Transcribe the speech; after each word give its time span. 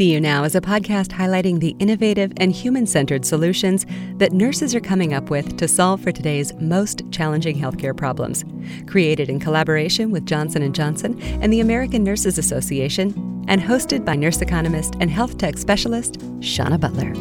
See 0.00 0.14
You 0.14 0.18
Now 0.18 0.44
is 0.44 0.54
a 0.54 0.62
podcast 0.62 1.08
highlighting 1.08 1.60
the 1.60 1.76
innovative 1.78 2.32
and 2.38 2.52
human-centered 2.52 3.26
solutions 3.26 3.84
that 4.16 4.32
nurses 4.32 4.74
are 4.74 4.80
coming 4.80 5.12
up 5.12 5.28
with 5.28 5.58
to 5.58 5.68
solve 5.68 6.00
for 6.00 6.10
today's 6.10 6.54
most 6.54 7.02
challenging 7.10 7.54
healthcare 7.54 7.94
problems. 7.94 8.42
Created 8.86 9.28
in 9.28 9.38
collaboration 9.38 10.10
with 10.10 10.24
Johnson 10.24 10.72
& 10.72 10.74
Johnson 10.74 11.20
and 11.42 11.52
the 11.52 11.60
American 11.60 12.02
Nurses 12.02 12.38
Association 12.38 13.44
and 13.46 13.60
hosted 13.60 14.06
by 14.06 14.16
nurse 14.16 14.40
economist 14.40 14.94
and 15.00 15.10
health 15.10 15.36
tech 15.36 15.58
specialist 15.58 16.14
Shauna 16.40 16.80
Butler. 16.80 17.12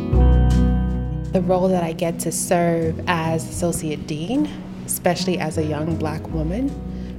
The 1.34 1.42
role 1.42 1.68
that 1.68 1.84
I 1.84 1.92
get 1.92 2.18
to 2.20 2.32
serve 2.32 2.98
as 3.08 3.44
associate 3.44 4.08
dean, 4.08 4.46
especially 4.86 5.38
as 5.38 5.58
a 5.58 5.66
young 5.66 5.98
black 5.98 6.26
woman, 6.30 6.72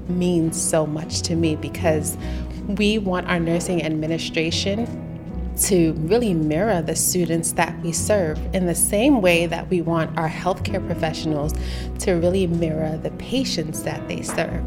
means 0.09 0.59
so 0.59 0.87
much 0.87 1.21
to 1.25 1.37
me 1.37 1.55
because 1.55 2.17
we 2.67 2.97
want 2.97 3.29
our 3.29 3.39
nursing 3.39 3.83
administration 3.83 5.09
to 5.61 5.93
really 5.99 6.35
mirror 6.35 6.81
the 6.83 6.97
students 6.97 7.53
that 7.53 7.79
we 7.83 7.93
serve 7.93 8.39
in 8.55 8.67
the 8.67 8.75
same 8.75 9.21
way 9.21 9.47
that 9.47 9.69
we 9.69 9.83
want 9.83 10.17
our 10.19 10.29
healthcare 10.29 10.85
professionals 10.85 11.53
to 11.99 12.15
really 12.15 12.47
mirror 12.47 12.97
the 12.99 13.11
patients 13.13 13.83
that 13.83 14.07
they 14.09 14.23
serve. 14.23 14.65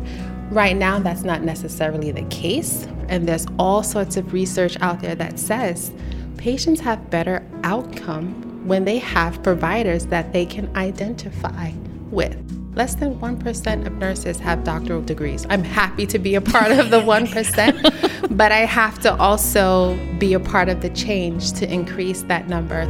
Right 0.52 0.78
now, 0.78 1.00
that's 1.00 1.24
not 1.24 1.42
necessarily 1.42 2.12
the 2.12 2.24
case, 2.24 2.88
and 3.10 3.28
there's 3.28 3.48
all 3.58 3.82
sorts 3.82 4.18
of 4.18 4.34
research 4.34 4.78
out 4.82 5.02
there 5.02 5.16
that 5.16 5.40
says 5.40 5.92
patients 6.38 6.80
have 6.82 7.10
better 7.10 7.44
outcome 7.64 8.68
when 8.68 8.86
they 8.86 9.00
have 9.00 9.42
providers 9.42 10.06
that 10.08 10.32
they 10.32 10.46
can 10.46 10.76
identify 10.78 11.72
with. 12.12 12.63
Less 12.76 12.96
than 12.96 13.20
1% 13.20 13.86
of 13.86 13.94
nurses 13.98 14.40
have 14.40 14.64
doctoral 14.64 15.04
degrees. 15.04 15.46
I'm 15.48 15.64
happy 15.64 16.08
to 16.08 16.18
be 16.18 16.34
a 16.34 16.42
part 16.42 16.72
of 16.72 16.90
the 16.90 17.00
1%, 17.02 18.28
but 18.36 18.52
I 18.52 18.66
have 18.66 19.00
to 19.02 19.16
also 19.18 19.96
be 20.18 20.34
a 20.34 20.40
part 20.40 20.70
of 20.70 20.82
the 20.82 20.90
change 20.90 21.52
to 21.54 21.72
increase 21.72 22.24
that 22.24 22.48
number. 22.48 22.86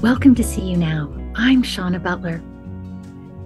Welcome 0.00 0.34
to 0.36 0.42
See 0.42 0.62
You 0.62 0.78
Now. 0.78 1.12
I'm 1.34 1.62
Shauna 1.62 2.02
Butler. 2.02 2.42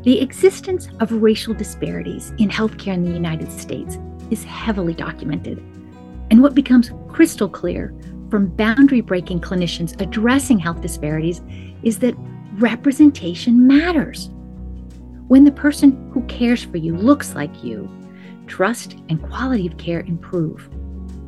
The 0.04 0.20
existence 0.20 0.88
of 1.00 1.10
racial 1.10 1.52
disparities 1.52 2.32
in 2.38 2.48
healthcare 2.48 2.94
in 2.94 3.02
the 3.02 3.10
United 3.10 3.50
States 3.50 3.98
is 4.30 4.44
heavily 4.44 4.94
documented. 4.94 5.58
And 6.30 6.40
what 6.40 6.54
becomes 6.54 6.92
crystal 7.08 7.48
clear 7.48 7.92
from 8.30 8.46
boundary 8.46 9.00
breaking 9.00 9.40
clinicians 9.40 10.00
addressing 10.00 10.60
health 10.60 10.80
disparities 10.80 11.42
is 11.82 11.98
that 11.98 12.14
representation 12.58 13.66
matters. 13.66 14.30
When 15.28 15.44
the 15.44 15.52
person 15.52 16.10
who 16.12 16.22
cares 16.22 16.64
for 16.64 16.78
you 16.78 16.96
looks 16.96 17.34
like 17.34 17.62
you, 17.62 17.90
trust 18.46 18.96
and 19.10 19.22
quality 19.22 19.66
of 19.66 19.76
care 19.76 20.00
improve. 20.00 20.70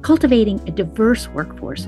Cultivating 0.01 0.59
a 0.67 0.71
diverse 0.71 1.29
workforce 1.29 1.85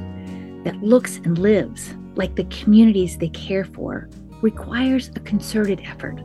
that 0.65 0.83
looks 0.83 1.19
and 1.19 1.39
lives 1.39 1.95
like 2.17 2.35
the 2.35 2.45
communities 2.45 3.17
they 3.17 3.31
care 3.31 3.65
for 3.65 4.11
requires 4.43 5.09
a 5.17 5.21
concerted 5.21 5.81
effort, 5.87 6.21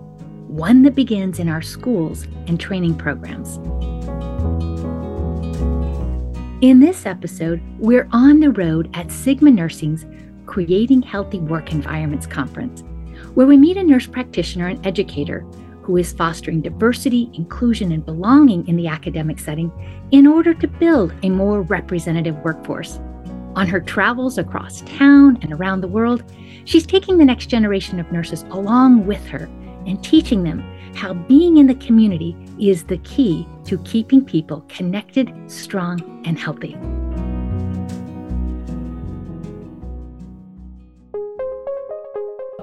one 0.48 0.82
that 0.82 0.96
begins 0.96 1.40
in 1.40 1.48
our 1.48 1.62
schools 1.62 2.24
and 2.48 2.60
training 2.60 2.96
programs. 2.96 3.58
In 6.62 6.80
this 6.82 7.06
episode, 7.06 7.62
we're 7.80 8.10
on 8.12 8.42
the 8.42 8.52
road 8.52 8.90
at 8.94 9.12
Sigma 9.12 9.52
Nursing's 9.52 10.06
Creating 10.48 11.02
Healthy 11.02 11.40
Work 11.40 11.72
Environments 11.72 12.28
Conference 12.28 12.84
where 13.36 13.48
we 13.48 13.58
meet 13.58 13.78
a 13.78 13.84
nurse 13.84 14.08
practitioner 14.08 14.68
and 14.68 14.86
educator 14.86 15.42
who 15.84 15.98
is 15.98 16.14
fostering 16.14 16.62
diversity, 16.62 17.30
inclusion, 17.34 17.92
and 17.92 18.04
belonging 18.04 18.68
in 18.68 18.76
the 18.76 18.88
academic 18.88 19.38
setting 19.38 19.72
in 20.12 20.26
order 20.26 20.54
to 20.54 20.68
build 20.68 21.14
a 21.22 21.30
more 21.30 21.62
representative 21.62 22.36
workforce. 22.38 23.00
On 23.56 23.68
her 23.68 23.80
travels 23.80 24.38
across 24.38 24.82
town 24.82 25.38
and 25.42 25.54
around 25.54 25.82
the 25.82 25.88
world, 25.88 26.24
she's 26.66 26.88
taking 26.88 27.18
the 27.18 27.26
next 27.26 27.46
generation 27.46 28.00
of 28.00 28.12
nurses 28.12 28.44
along 28.50 29.06
with 29.06 29.24
her 29.28 29.46
and 29.86 30.04
teaching 30.04 30.44
them 30.44 30.60
how 30.96 31.14
being 31.14 31.58
in 31.58 31.68
the 31.68 31.76
community 31.76 32.36
is 32.60 32.86
the 32.86 32.98
key 33.00 33.48
to 33.66 33.78
keeping 33.80 34.26
people 34.26 34.66
connected, 34.70 35.32
strong, 35.48 36.24
and 36.26 36.40
healthy. 36.40 36.76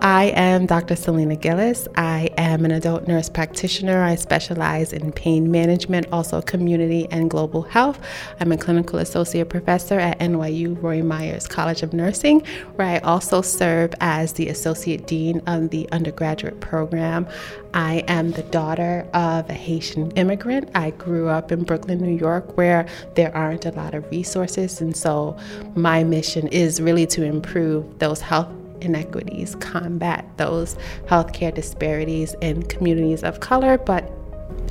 I 0.04 0.32
am 0.34 0.66
Dr. 0.66 0.96
Selena 0.96 1.36
Gilles. 1.36 1.86
I 1.94 2.28
am 2.36 2.64
an 2.64 2.72
adult 2.72 3.06
nurse 3.06 3.28
practitioner. 3.28 4.02
I 4.02 4.16
specialize 4.16 4.92
in 4.92 5.12
pain 5.12 5.48
management, 5.48 6.08
also 6.10 6.42
community 6.42 7.06
and 7.12 7.30
global 7.30 7.62
health. 7.62 8.00
I'm 8.40 8.50
a 8.50 8.56
clinical 8.56 8.98
associate 8.98 9.48
professor 9.48 10.00
at 10.00 10.18
NYU 10.18 10.82
Rory 10.82 11.02
Meyers 11.02 11.46
College 11.46 11.84
of 11.84 11.92
Nursing, 11.92 12.44
where 12.74 12.88
I 12.88 12.98
also 12.98 13.42
serve 13.42 13.94
as 14.00 14.32
the 14.32 14.48
associate 14.48 15.06
dean 15.06 15.40
of 15.46 15.70
the 15.70 15.88
undergraduate 15.92 16.58
program. 16.58 17.28
I 17.72 18.02
am 18.08 18.32
the 18.32 18.42
daughter 18.42 19.06
of 19.14 19.48
a 19.48 19.54
Haitian 19.54 20.10
immigrant. 20.16 20.68
I 20.74 20.90
grew 20.90 21.28
up 21.28 21.52
in 21.52 21.62
Brooklyn, 21.62 22.00
New 22.00 22.16
York, 22.16 22.56
where 22.56 22.88
there 23.14 23.32
aren't 23.36 23.66
a 23.66 23.70
lot 23.70 23.94
of 23.94 24.10
resources, 24.10 24.80
and 24.80 24.96
so 24.96 25.36
my 25.76 26.02
mission 26.02 26.48
is 26.48 26.82
really 26.82 27.06
to 27.06 27.22
improve 27.22 28.00
those 28.00 28.20
health 28.20 28.48
inequities, 28.82 29.54
combat 29.56 30.26
those 30.36 30.76
healthcare 31.06 31.54
disparities 31.54 32.34
in 32.40 32.62
communities 32.64 33.22
of 33.22 33.40
color, 33.40 33.78
but 33.78 34.10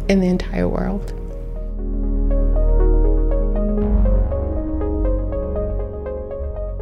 in 0.10 0.20
the 0.20 0.28
entire 0.28 0.68
world. 0.68 1.14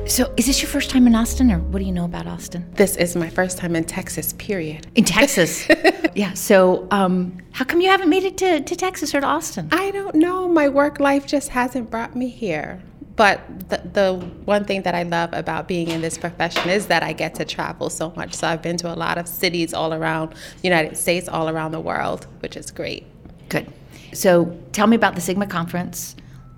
So, 0.10 0.34
is 0.38 0.48
this 0.48 0.60
your 0.60 0.70
first 0.70 0.90
time 0.90 1.06
in 1.06 1.14
Austin, 1.14 1.52
or 1.52 1.60
what 1.60 1.78
do 1.78 1.86
you 1.86 1.92
know 1.92 2.06
about 2.06 2.26
Austin? 2.26 2.66
This 2.74 2.96
is 2.96 3.16
my 3.16 3.30
first 3.30 3.60
time 3.60 3.76
in 3.76 3.84
Texas, 3.84 4.34
period. 4.34 4.88
In 4.96 5.04
Texas? 5.04 5.68
yeah. 6.16 6.34
So, 6.34 6.88
um, 6.90 7.38
how 7.52 7.64
come 7.64 7.80
you 7.80 7.90
haven't 7.90 8.10
made 8.10 8.24
it 8.24 8.36
to, 8.40 8.60
to 8.60 8.76
Texas 8.76 9.14
or 9.14 9.22
to 9.22 9.28
Austin? 9.28 9.70
I 9.72 9.92
don't 9.92 10.16
know. 10.16 10.50
My 10.50 10.68
work 10.68 11.00
life 11.00 11.28
just 11.28 11.50
hasn't 11.50 11.92
brought 11.92 12.16
me 12.16 12.28
here. 12.28 12.82
But 13.20 13.68
the, 13.68 13.82
the 13.92 14.14
one 14.46 14.64
thing 14.64 14.84
that 14.84 14.96
I 14.96 15.04
love 15.04 15.34
about 15.34 15.68
being 15.68 15.90
in 15.90 16.00
this 16.00 16.18
profession 16.18 16.70
is 16.70 16.88
that 16.88 17.04
I 17.04 17.12
get 17.12 17.36
to 17.36 17.44
travel 17.44 17.90
so 17.90 18.14
much. 18.16 18.34
So 18.34 18.48
I've 18.48 18.62
been 18.62 18.78
to 18.78 18.94
a 18.94 18.96
lot 18.96 19.18
of 19.18 19.28
cities 19.28 19.74
all 19.74 19.94
around 19.94 20.30
the 20.32 20.64
United 20.64 20.96
States, 20.96 21.28
all 21.28 21.50
around 21.50 21.74
the 21.74 21.82
world, 21.82 22.28
which 22.40 22.56
is 22.56 22.72
great. 22.72 23.06
Good. 23.50 23.68
So 24.14 24.58
tell 24.72 24.88
me 24.88 24.96
about 24.96 25.16
the 25.16 25.22
Sigma 25.22 25.48
conference. 25.48 26.16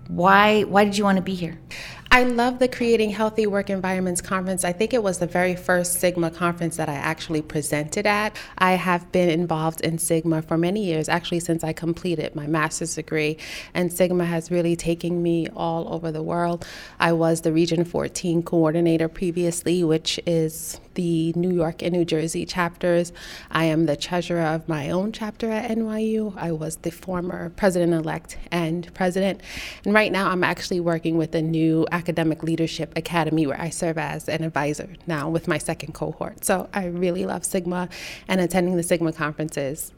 Why 0.07 0.61
why 0.65 0.85
did 0.85 0.99
you 0.99 1.03
want 1.03 1.15
to 1.15 1.23
be 1.23 1.33
here? 1.33 1.57
I 2.13 2.23
love 2.23 2.59
the 2.59 2.67
Creating 2.67 3.11
Healthy 3.11 3.47
Work 3.47 3.69
Environments 3.69 4.19
conference. 4.19 4.65
I 4.65 4.73
think 4.73 4.93
it 4.93 5.01
was 5.01 5.19
the 5.19 5.27
very 5.27 5.55
first 5.55 5.93
Sigma 5.93 6.29
conference 6.29 6.75
that 6.75 6.89
I 6.89 6.95
actually 6.95 7.41
presented 7.41 8.05
at. 8.05 8.35
I 8.57 8.73
have 8.73 9.09
been 9.13 9.29
involved 9.29 9.79
in 9.79 9.97
Sigma 9.97 10.41
for 10.41 10.57
many 10.57 10.83
years, 10.83 11.07
actually, 11.07 11.39
since 11.39 11.63
I 11.63 11.71
completed 11.71 12.35
my 12.35 12.47
master's 12.47 12.95
degree. 12.95 13.37
And 13.73 13.93
Sigma 13.93 14.25
has 14.25 14.51
really 14.51 14.75
taken 14.75 15.23
me 15.23 15.47
all 15.55 15.87
over 15.93 16.11
the 16.11 16.21
world. 16.21 16.65
I 16.99 17.13
was 17.13 17.41
the 17.41 17.53
Region 17.53 17.85
14 17.85 18.43
coordinator 18.43 19.07
previously, 19.07 19.81
which 19.81 20.19
is 20.25 20.81
the 20.93 21.33
New 21.33 21.51
York 21.51 21.81
and 21.81 21.93
New 21.93 22.05
Jersey 22.05 22.45
chapters. 22.45 23.11
I 23.49 23.65
am 23.65 23.85
the 23.85 23.95
treasurer 23.95 24.41
of 24.41 24.67
my 24.67 24.89
own 24.89 25.11
chapter 25.11 25.49
at 25.49 25.69
NYU. 25.71 26.35
I 26.37 26.51
was 26.51 26.77
the 26.77 26.91
former 26.91 27.49
president 27.51 27.93
elect 27.93 28.37
and 28.51 28.93
president. 28.93 29.41
And 29.85 29.93
right 29.93 30.11
now, 30.11 30.29
I'm 30.29 30.43
actually 30.43 30.79
working 30.79 31.17
with 31.17 31.33
a 31.35 31.41
new 31.41 31.87
Academic 31.91 32.43
Leadership 32.43 32.93
Academy 32.95 33.47
where 33.47 33.59
I 33.59 33.69
serve 33.69 33.97
as 33.97 34.27
an 34.29 34.43
advisor 34.43 34.89
now 35.07 35.29
with 35.29 35.47
my 35.47 35.57
second 35.57 35.93
cohort. 35.93 36.45
So 36.45 36.69
I 36.73 36.85
really 36.85 37.25
love 37.25 37.45
Sigma 37.45 37.89
and 38.27 38.41
attending 38.41 38.77
the 38.77 38.83
Sigma 38.83 39.13
conferences. 39.13 39.93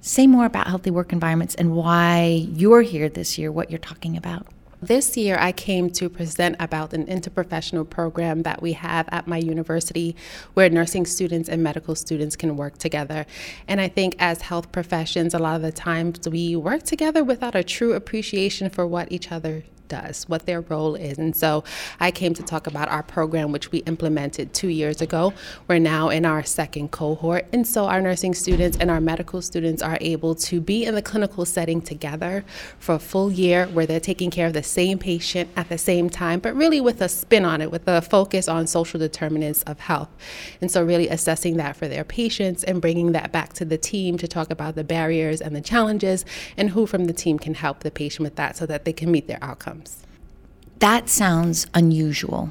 Say 0.00 0.26
more 0.26 0.44
about 0.44 0.66
healthy 0.66 0.90
work 0.90 1.12
environments 1.12 1.54
and 1.54 1.74
why 1.74 2.46
you're 2.52 2.82
here 2.82 3.08
this 3.08 3.38
year, 3.38 3.50
what 3.50 3.70
you're 3.70 3.78
talking 3.78 4.18
about. 4.18 4.46
This 4.86 5.16
year, 5.16 5.38
I 5.40 5.50
came 5.50 5.88
to 5.92 6.10
present 6.10 6.56
about 6.60 6.92
an 6.92 7.06
interprofessional 7.06 7.88
program 7.88 8.42
that 8.42 8.60
we 8.60 8.74
have 8.74 9.08
at 9.10 9.26
my 9.26 9.38
university 9.38 10.14
where 10.52 10.68
nursing 10.68 11.06
students 11.06 11.48
and 11.48 11.62
medical 11.62 11.94
students 11.94 12.36
can 12.36 12.54
work 12.58 12.76
together. 12.76 13.24
And 13.66 13.80
I 13.80 13.88
think 13.88 14.14
as 14.18 14.42
health 14.42 14.72
professions, 14.72 15.32
a 15.32 15.38
lot 15.38 15.56
of 15.56 15.62
the 15.62 15.72
times 15.72 16.28
we 16.28 16.54
work 16.54 16.82
together 16.82 17.24
without 17.24 17.54
a 17.54 17.64
true 17.64 17.94
appreciation 17.94 18.68
for 18.68 18.86
what 18.86 19.10
each 19.10 19.32
other 19.32 19.64
does, 19.88 20.24
what 20.28 20.46
their 20.46 20.60
role 20.60 20.94
is. 20.94 21.18
And 21.18 21.34
so 21.34 21.64
I 22.00 22.10
came 22.10 22.34
to 22.34 22.42
talk 22.42 22.66
about 22.66 22.88
our 22.88 23.02
program, 23.02 23.52
which 23.52 23.72
we 23.72 23.78
implemented 23.80 24.52
two 24.54 24.68
years 24.68 25.00
ago. 25.00 25.32
We're 25.68 25.78
now 25.78 26.08
in 26.08 26.24
our 26.24 26.42
second 26.42 26.90
cohort. 26.90 27.46
And 27.52 27.66
so 27.66 27.86
our 27.86 28.00
nursing 28.00 28.34
students 28.34 28.76
and 28.78 28.90
our 28.90 29.00
medical 29.00 29.42
students 29.42 29.82
are 29.82 29.98
able 30.00 30.34
to 30.36 30.60
be 30.60 30.84
in 30.84 30.94
the 30.94 31.02
clinical 31.02 31.44
setting 31.44 31.80
together 31.80 32.44
for 32.78 32.94
a 32.94 32.98
full 32.98 33.32
year 33.32 33.66
where 33.68 33.86
they're 33.86 34.00
taking 34.00 34.30
care 34.30 34.46
of 34.46 34.52
the 34.52 34.62
same 34.62 34.98
patient 34.98 35.50
at 35.56 35.68
the 35.68 35.78
same 35.78 36.08
time, 36.10 36.40
but 36.40 36.54
really 36.54 36.80
with 36.80 37.00
a 37.00 37.08
spin 37.08 37.44
on 37.44 37.60
it, 37.60 37.70
with 37.70 37.86
a 37.88 38.02
focus 38.02 38.48
on 38.48 38.66
social 38.66 38.98
determinants 38.98 39.62
of 39.62 39.80
health. 39.80 40.08
And 40.60 40.70
so 40.70 40.84
really 40.84 41.08
assessing 41.08 41.56
that 41.58 41.76
for 41.76 41.88
their 41.88 42.04
patients 42.04 42.64
and 42.64 42.80
bringing 42.80 43.12
that 43.12 43.32
back 43.32 43.52
to 43.54 43.64
the 43.64 43.78
team 43.78 44.18
to 44.18 44.28
talk 44.28 44.50
about 44.50 44.74
the 44.74 44.84
barriers 44.84 45.40
and 45.40 45.54
the 45.54 45.60
challenges 45.60 46.24
and 46.56 46.70
who 46.70 46.86
from 46.86 47.06
the 47.06 47.12
team 47.12 47.38
can 47.38 47.54
help 47.54 47.80
the 47.80 47.90
patient 47.90 48.24
with 48.24 48.36
that 48.36 48.56
so 48.56 48.66
that 48.66 48.84
they 48.84 48.92
can 48.92 49.10
meet 49.10 49.26
their 49.26 49.42
outcomes. 49.42 49.73
That 50.80 51.08
sounds 51.08 51.66
unusual. 51.74 52.50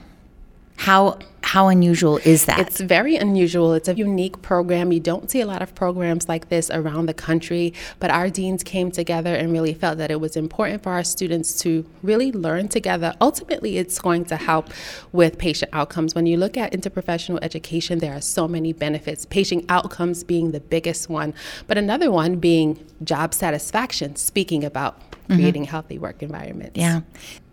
How 0.78 1.20
how 1.44 1.68
unusual 1.68 2.18
is 2.26 2.46
that? 2.46 2.58
It's 2.60 2.80
very 2.80 3.16
unusual. 3.16 3.74
It's 3.74 3.88
a 3.88 3.94
unique 3.94 4.42
program. 4.42 4.92
You 4.92 5.00
don't 5.00 5.30
see 5.30 5.42
a 5.42 5.46
lot 5.46 5.62
of 5.62 5.76
programs 5.76 6.28
like 6.28 6.50
this 6.50 6.72
around 6.72 7.06
the 7.06 7.14
country, 7.14 7.74
but 8.00 8.10
our 8.10 8.30
deans 8.30 8.64
came 8.64 8.90
together 8.90 9.36
and 9.36 9.52
really 9.52 9.76
felt 9.76 10.00
that 10.00 10.10
it 10.10 10.20
was 10.20 10.36
important 10.36 10.82
for 10.82 10.92
our 10.92 11.04
students 11.04 11.60
to 11.60 11.86
really 12.02 12.32
learn 12.32 12.70
together. 12.70 13.14
Ultimately, 13.22 13.78
it's 13.78 14.00
going 14.00 14.26
to 14.26 14.36
help 14.36 14.70
with 15.12 15.38
patient 15.38 15.70
outcomes. 15.74 16.16
When 16.16 16.26
you 16.26 16.38
look 16.38 16.58
at 16.58 16.72
interprofessional 16.72 17.38
education, 17.44 18.00
there 18.00 18.16
are 18.16 18.22
so 18.22 18.48
many 18.48 18.74
benefits, 18.74 19.26
patient 19.26 19.66
outcomes 19.70 20.24
being 20.24 20.54
the 20.54 20.60
biggest 20.60 21.08
one, 21.08 21.36
but 21.68 21.78
another 21.78 22.10
one 22.10 22.38
being 22.38 22.84
job 23.04 23.34
satisfaction, 23.34 24.16
speaking 24.16 24.64
about 24.64 25.13
mm-hmm. 25.24 25.36
creating 25.36 25.64
healthy 25.66 25.98
work 25.98 26.22
environments. 26.22 26.78
Yeah. 26.78 27.02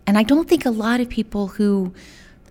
And 0.07 0.17
I 0.17 0.23
don't 0.23 0.47
think 0.47 0.65
a 0.65 0.71
lot 0.71 0.99
of 0.99 1.09
people 1.09 1.47
who 1.47 1.93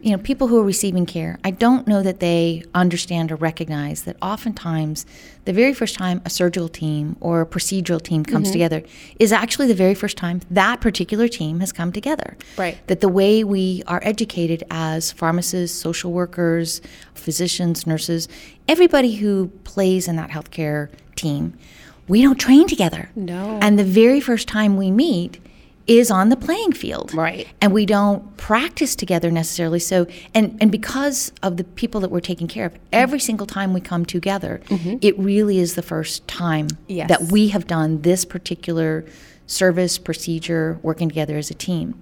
you 0.01 0.13
know, 0.13 0.19
people 0.19 0.49
who 0.49 0.59
are 0.59 0.65
receiving 0.65 1.05
care, 1.05 1.39
I 1.45 1.51
don't 1.51 1.87
know 1.87 2.03
that 2.03 2.21
they 2.21 2.63
understand 2.75 3.31
or 3.31 3.37
recognize 3.37 4.05
that 4.05 4.17
oftentimes 4.23 5.05
the 5.45 5.53
very 5.53 5.75
first 5.75 5.95
time 5.95 6.23
a 6.25 6.31
surgical 6.31 6.69
team 6.69 7.17
or 7.21 7.43
a 7.43 7.47
procedural 7.47 8.01
team 8.01 8.25
comes 8.25 8.49
mm-hmm. 8.49 8.53
together 8.53 8.83
is 9.19 9.31
actually 9.31 9.67
the 9.67 9.75
very 9.75 9.95
first 9.95 10.17
time 10.17 10.41
that 10.51 10.81
particular 10.81 11.29
team 11.29 11.61
has 11.61 11.71
come 11.71 11.93
together. 11.93 12.37
Right. 12.57 12.79
That 12.87 13.01
the 13.01 13.09
way 13.09 13.45
we 13.45 13.83
are 13.87 14.01
educated 14.03 14.65
as 14.71 15.13
pharmacists, 15.13 15.79
social 15.79 16.13
workers, 16.13 16.81
physicians, 17.15 17.87
nurses, 17.87 18.27
everybody 18.69 19.17
who 19.17 19.49
plays 19.65 20.09
in 20.09 20.17
that 20.17 20.31
healthcare 20.31 20.89
team, 21.15 21.59
we 22.11 22.23
don't 22.23 22.39
train 22.39 22.67
together. 22.67 23.09
No. 23.15 23.59
And 23.63 23.79
the 23.79 23.85
very 23.85 24.21
first 24.21 24.49
time 24.49 24.77
we 24.77 24.91
meet, 24.91 25.41
is 25.87 26.09
on 26.09 26.29
the 26.29 26.37
playing 26.37 26.73
field. 26.73 27.13
Right. 27.13 27.49
And 27.61 27.73
we 27.73 27.85
don't 27.85 28.37
practice 28.37 28.95
together 28.95 29.29
necessarily. 29.31 29.81
So 29.81 30.07
and 30.35 30.57
and 30.61 30.71
because 30.71 31.33
of 31.43 31.57
the 31.57 31.65
people 31.65 32.01
that 32.03 32.13
we're 32.13 32.21
taking 32.21 32.47
care 32.47 32.67
of, 32.67 32.79
every 32.93 33.19
single 33.19 33.47
time 33.47 33.73
we 33.73 33.81
come 33.81 34.05
together, 34.05 34.61
mm-hmm. 34.67 34.99
it 35.01 35.19
really 35.19 35.59
is 35.59 35.75
the 35.75 35.83
first 35.83 36.29
time 36.29 36.69
yes. 36.87 37.09
that 37.09 37.23
we 37.33 37.49
have 37.49 37.67
done 37.67 38.03
this 38.03 38.25
particular 38.25 39.05
service 39.49 39.99
procedure 39.99 40.79
working 40.83 41.09
together 41.09 41.37
as 41.37 41.51
a 41.51 41.55
team. 41.55 42.01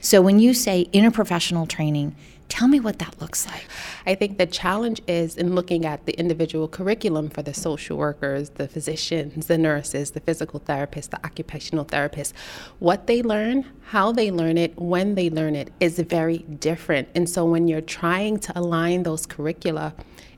So 0.00 0.22
when 0.22 0.38
you 0.38 0.54
say 0.54 0.86
interprofessional 0.94 1.68
training, 1.68 2.16
Tell 2.56 2.68
me 2.68 2.80
what 2.80 3.00
that 3.00 3.20
looks 3.20 3.46
like. 3.46 3.66
I 4.06 4.14
think 4.14 4.38
the 4.38 4.46
challenge 4.46 5.02
is 5.06 5.36
in 5.36 5.54
looking 5.54 5.84
at 5.84 6.06
the 6.06 6.14
individual 6.14 6.68
curriculum 6.68 7.28
for 7.28 7.42
the 7.42 7.52
social 7.52 7.98
workers, 7.98 8.48
the 8.48 8.66
physicians, 8.66 9.46
the 9.46 9.58
nurses, 9.58 10.12
the 10.12 10.20
physical 10.20 10.60
therapists, 10.60 11.10
the 11.10 11.22
occupational 11.22 11.84
therapists. 11.84 12.32
What 12.78 13.08
they 13.08 13.22
learn, 13.22 13.66
how 13.88 14.10
they 14.10 14.30
learn 14.30 14.56
it, 14.56 14.74
when 14.78 15.16
they 15.16 15.28
learn 15.28 15.54
it 15.54 15.70
is 15.80 15.98
very 15.98 16.38
different. 16.38 17.08
And 17.14 17.28
so 17.28 17.44
when 17.44 17.68
you're 17.68 17.82
trying 17.82 18.38
to 18.38 18.58
align 18.58 19.02
those 19.02 19.26
curricula, 19.26 19.92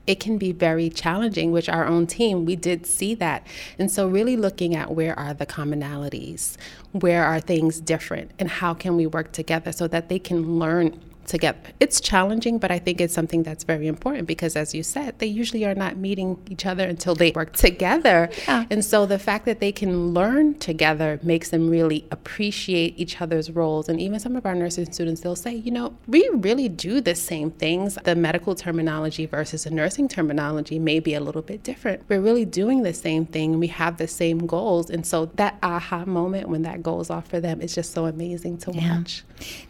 it 0.05 0.19
can 0.19 0.37
be 0.37 0.51
very 0.51 0.89
challenging, 0.89 1.53
which 1.53 1.69
our 1.69 1.85
own 1.85 2.05
team, 2.05 2.43
we 2.43 2.57
did 2.57 2.85
see 2.85 3.15
that. 3.15 3.47
And 3.77 3.89
so, 3.89 4.09
really 4.09 4.35
looking 4.35 4.75
at 4.75 4.91
where 4.91 5.17
are 5.19 5.35
the 5.35 5.45
commonalities, 5.45 6.57
where 6.91 7.23
are 7.23 7.39
things 7.39 7.79
different, 7.79 8.31
and 8.39 8.49
how 8.49 8.73
can 8.73 8.97
we 8.97 9.05
work 9.05 9.31
together 9.31 9.71
so 9.71 9.87
that 9.87 10.09
they 10.09 10.17
can 10.17 10.57
learn 10.57 10.99
together. 11.29 11.59
It's 11.79 12.01
challenging, 12.01 12.57
but 12.57 12.71
I 12.71 12.79
think 12.79 12.99
it's 12.99 13.13
something 13.13 13.43
that's 13.43 13.63
very 13.63 13.87
important 13.87 14.27
because, 14.27 14.55
as 14.55 14.73
you 14.73 14.83
said, 14.83 15.19
they 15.19 15.27
usually 15.27 15.65
are 15.65 15.75
not 15.75 15.97
meeting 15.97 16.37
each 16.49 16.65
other 16.65 16.85
until 16.85 17.15
they 17.15 17.31
work 17.31 17.53
together. 17.53 18.29
Yeah. 18.47 18.65
And 18.69 18.83
so 18.83 19.05
the 19.05 19.19
fact 19.19 19.45
that 19.45 19.59
they 19.59 19.71
can 19.71 20.13
learn 20.13 20.55
together 20.55 21.19
makes 21.23 21.49
them 21.49 21.69
really 21.69 22.05
appreciate 22.11 22.97
each 22.97 23.21
other's 23.21 23.51
roles. 23.51 23.87
And 23.87 24.01
even 24.01 24.19
some 24.19 24.35
of 24.35 24.45
our 24.45 24.55
nursing 24.55 24.91
students, 24.91 25.21
they'll 25.21 25.35
say, 25.35 25.53
you 25.55 25.71
know, 25.71 25.95
we 26.07 26.27
really 26.33 26.67
do 26.67 26.99
the 26.99 27.15
same 27.15 27.51
things. 27.51 27.97
The 28.03 28.15
medical 28.15 28.55
terminology 28.55 29.25
versus 29.25 29.63
the 29.63 29.71
nursing 29.71 30.07
terminology 30.07 30.79
may 30.79 30.99
be 30.99 31.13
a 31.13 31.19
little 31.19 31.41
bit 31.41 31.63
different. 31.63 32.03
We're 32.09 32.21
really 32.21 32.45
doing 32.45 32.83
the 32.83 32.93
same 32.93 33.25
thing. 33.25 33.59
We 33.59 33.67
have 33.67 33.97
the 33.97 34.07
same 34.07 34.39
goals. 34.47 34.89
And 34.89 35.05
so 35.05 35.27
that 35.35 35.57
aha 35.61 36.05
moment 36.05 36.49
when 36.49 36.63
that 36.63 36.81
goes 36.81 37.09
off 37.09 37.27
for 37.27 37.39
them 37.39 37.61
is 37.61 37.75
just 37.75 37.93
so 37.93 38.05
amazing 38.05 38.57
to 38.59 38.71
yeah. 38.71 38.97
watch. 38.97 39.23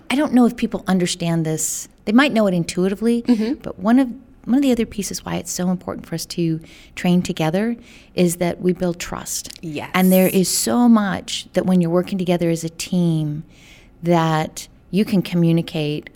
I 0.10 0.16
don't 0.16 0.34
know 0.34 0.46
if 0.46 0.56
people 0.56 0.84
understand 0.88 1.46
this. 1.46 1.88
They 2.06 2.12
might 2.12 2.34
know 2.34 2.48
it 2.48 2.54
intuitively, 2.54 3.22
mm-hmm. 3.24 3.54
but 3.56 3.80
one 3.80 4.00
of 4.00 4.10
one 4.46 4.58
of 4.58 4.64
the 4.64 4.72
other 4.72 4.86
pieces 4.86 5.24
why 5.24 5.36
it's 5.36 5.52
so 5.52 5.70
important 5.70 6.08
for 6.08 6.16
us 6.16 6.26
to 6.26 6.60
train 6.96 7.22
together 7.22 7.76
is 8.16 8.38
that 8.38 8.60
we 8.60 8.74
build 8.74 9.00
trust. 9.00 9.52
Yes. 9.62 9.92
And 9.94 10.12
there 10.12 10.28
is 10.28 10.50
so 10.50 10.90
much 10.90 11.48
that 11.54 11.68
when 11.68 11.82
you're 11.82 11.92
working 11.92 12.18
together 12.18 12.50
as 12.50 12.64
a 12.64 12.70
team 12.70 13.44
that 14.02 14.68
you 14.90 15.06
can 15.06 15.22
communicate 15.22 16.10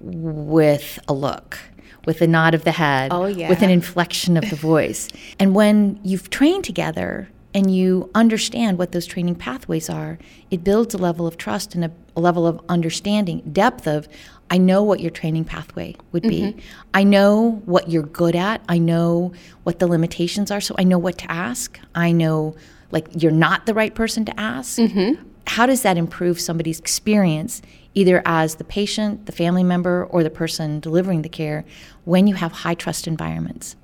with 0.00 0.98
a 1.06 1.12
look, 1.12 1.58
with 2.06 2.20
a 2.20 2.26
nod 2.26 2.54
of 2.54 2.64
the 2.64 2.72
head, 2.72 3.12
oh, 3.12 3.26
yeah. 3.26 3.48
with 3.48 3.62
an 3.62 3.70
inflection 3.70 4.36
of 4.36 4.50
the 4.50 4.56
voice. 4.56 5.08
and 5.38 5.54
when 5.54 6.00
you've 6.02 6.28
trained 6.28 6.64
together, 6.64 7.28
and 7.56 7.74
you 7.74 8.10
understand 8.14 8.76
what 8.76 8.92
those 8.92 9.06
training 9.06 9.34
pathways 9.34 9.88
are, 9.88 10.18
it 10.50 10.62
builds 10.62 10.92
a 10.92 10.98
level 10.98 11.26
of 11.26 11.38
trust 11.38 11.74
and 11.74 11.86
a, 11.86 11.90
a 12.14 12.20
level 12.20 12.46
of 12.46 12.60
understanding, 12.68 13.40
depth 13.50 13.88
of, 13.88 14.06
I 14.50 14.58
know 14.58 14.82
what 14.82 15.00
your 15.00 15.10
training 15.10 15.46
pathway 15.46 15.96
would 16.12 16.22
be. 16.22 16.42
Mm-hmm. 16.42 16.60
I 16.92 17.02
know 17.02 17.62
what 17.64 17.88
you're 17.88 18.02
good 18.02 18.36
at. 18.36 18.60
I 18.68 18.76
know 18.76 19.32
what 19.62 19.78
the 19.78 19.86
limitations 19.86 20.50
are. 20.50 20.60
So 20.60 20.74
I 20.78 20.84
know 20.84 20.98
what 20.98 21.16
to 21.16 21.32
ask. 21.32 21.80
I 21.94 22.12
know, 22.12 22.54
like, 22.90 23.08
you're 23.22 23.32
not 23.32 23.64
the 23.64 23.72
right 23.72 23.94
person 23.94 24.26
to 24.26 24.38
ask. 24.38 24.78
Mm-hmm. 24.78 25.24
How 25.46 25.64
does 25.64 25.80
that 25.80 25.96
improve 25.96 26.38
somebody's 26.38 26.78
experience, 26.78 27.62
either 27.94 28.20
as 28.26 28.56
the 28.56 28.64
patient, 28.64 29.24
the 29.24 29.32
family 29.32 29.64
member, 29.64 30.04
or 30.04 30.22
the 30.22 30.28
person 30.28 30.78
delivering 30.78 31.22
the 31.22 31.30
care, 31.30 31.64
when 32.04 32.26
you 32.26 32.34
have 32.34 32.52
high 32.52 32.74
trust 32.74 33.08
environments? 33.08 33.76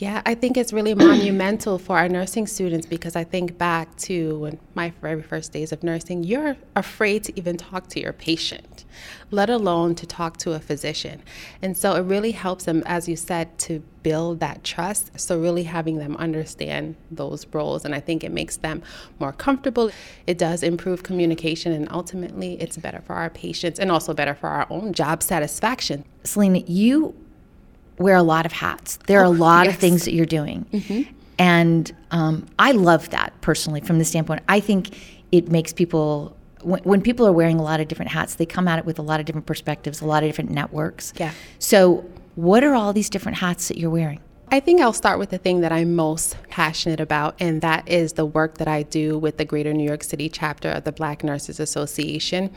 Yeah, 0.00 0.22
I 0.24 0.34
think 0.34 0.56
it's 0.56 0.72
really 0.72 0.94
monumental 0.94 1.78
for 1.78 1.98
our 1.98 2.08
nursing 2.08 2.46
students 2.46 2.86
because 2.86 3.16
I 3.16 3.22
think 3.22 3.58
back 3.58 3.94
to 3.98 4.58
my 4.74 4.94
very 5.02 5.20
first 5.20 5.52
days 5.52 5.72
of 5.72 5.82
nursing, 5.82 6.24
you're 6.24 6.56
afraid 6.74 7.24
to 7.24 7.38
even 7.38 7.58
talk 7.58 7.86
to 7.88 8.00
your 8.00 8.14
patient, 8.14 8.86
let 9.30 9.50
alone 9.50 9.94
to 9.96 10.06
talk 10.06 10.38
to 10.38 10.54
a 10.54 10.58
physician. 10.58 11.22
And 11.60 11.76
so 11.76 11.96
it 11.96 12.00
really 12.00 12.30
helps 12.30 12.64
them, 12.64 12.82
as 12.86 13.10
you 13.10 13.16
said, 13.16 13.58
to 13.58 13.82
build 14.02 14.40
that 14.40 14.64
trust. 14.64 15.20
So, 15.20 15.38
really 15.38 15.64
having 15.64 15.98
them 15.98 16.16
understand 16.16 16.96
those 17.10 17.46
roles. 17.52 17.84
And 17.84 17.94
I 17.94 18.00
think 18.00 18.24
it 18.24 18.32
makes 18.32 18.56
them 18.56 18.82
more 19.18 19.34
comfortable. 19.34 19.90
It 20.26 20.38
does 20.38 20.62
improve 20.62 21.02
communication, 21.02 21.72
and 21.72 21.86
ultimately, 21.92 22.54
it's 22.54 22.78
better 22.78 23.02
for 23.02 23.16
our 23.16 23.28
patients 23.28 23.78
and 23.78 23.92
also 23.92 24.14
better 24.14 24.34
for 24.34 24.48
our 24.48 24.66
own 24.70 24.94
job 24.94 25.22
satisfaction. 25.22 26.06
Selena, 26.24 26.60
you 26.60 27.14
wear 28.00 28.16
a 28.16 28.22
lot 28.22 28.46
of 28.46 28.52
hats. 28.52 28.98
There 29.06 29.20
are 29.20 29.26
oh, 29.26 29.30
a 29.30 29.36
lot 29.36 29.66
yes. 29.66 29.74
of 29.74 29.80
things 29.80 30.04
that 30.06 30.14
you're 30.14 30.26
doing. 30.26 30.66
Mm-hmm. 30.72 31.12
And 31.38 31.94
um, 32.10 32.46
I 32.58 32.72
love 32.72 33.10
that 33.10 33.32
personally 33.40 33.80
from 33.80 33.98
the 33.98 34.04
standpoint. 34.04 34.42
I 34.48 34.58
think 34.60 34.96
it 35.30 35.50
makes 35.50 35.72
people, 35.72 36.36
when, 36.62 36.82
when, 36.82 37.02
people 37.02 37.26
are 37.26 37.32
wearing 37.32 37.58
a 37.58 37.62
lot 37.62 37.80
of 37.80 37.88
different 37.88 38.10
hats, 38.10 38.34
they 38.34 38.46
come 38.46 38.66
at 38.68 38.78
it 38.78 38.84
with 38.84 38.98
a 38.98 39.02
lot 39.02 39.20
of 39.20 39.26
different 39.26 39.46
perspectives, 39.46 40.00
a 40.00 40.06
lot 40.06 40.22
of 40.22 40.28
different 40.28 40.50
networks. 40.50 41.12
Yeah. 41.16 41.32
So, 41.58 42.04
what 42.34 42.64
are 42.64 42.74
all 42.74 42.92
these 42.92 43.10
different 43.10 43.38
hats 43.38 43.68
that 43.68 43.76
you're 43.76 43.90
wearing? 43.90 44.20
I 44.52 44.58
think 44.58 44.80
I'll 44.80 44.92
start 44.92 45.20
with 45.20 45.30
the 45.30 45.38
thing 45.38 45.60
that 45.60 45.70
I'm 45.70 45.94
most 45.94 46.36
passionate 46.48 46.98
about, 46.98 47.36
and 47.38 47.60
that 47.60 47.88
is 47.88 48.14
the 48.14 48.26
work 48.26 48.58
that 48.58 48.66
I 48.66 48.82
do 48.82 49.16
with 49.16 49.36
the 49.36 49.44
Greater 49.44 49.72
New 49.72 49.86
York 49.86 50.02
City 50.02 50.28
chapter 50.28 50.70
of 50.70 50.82
the 50.82 50.90
Black 50.90 51.22
Nurses 51.22 51.60
Association. 51.60 52.50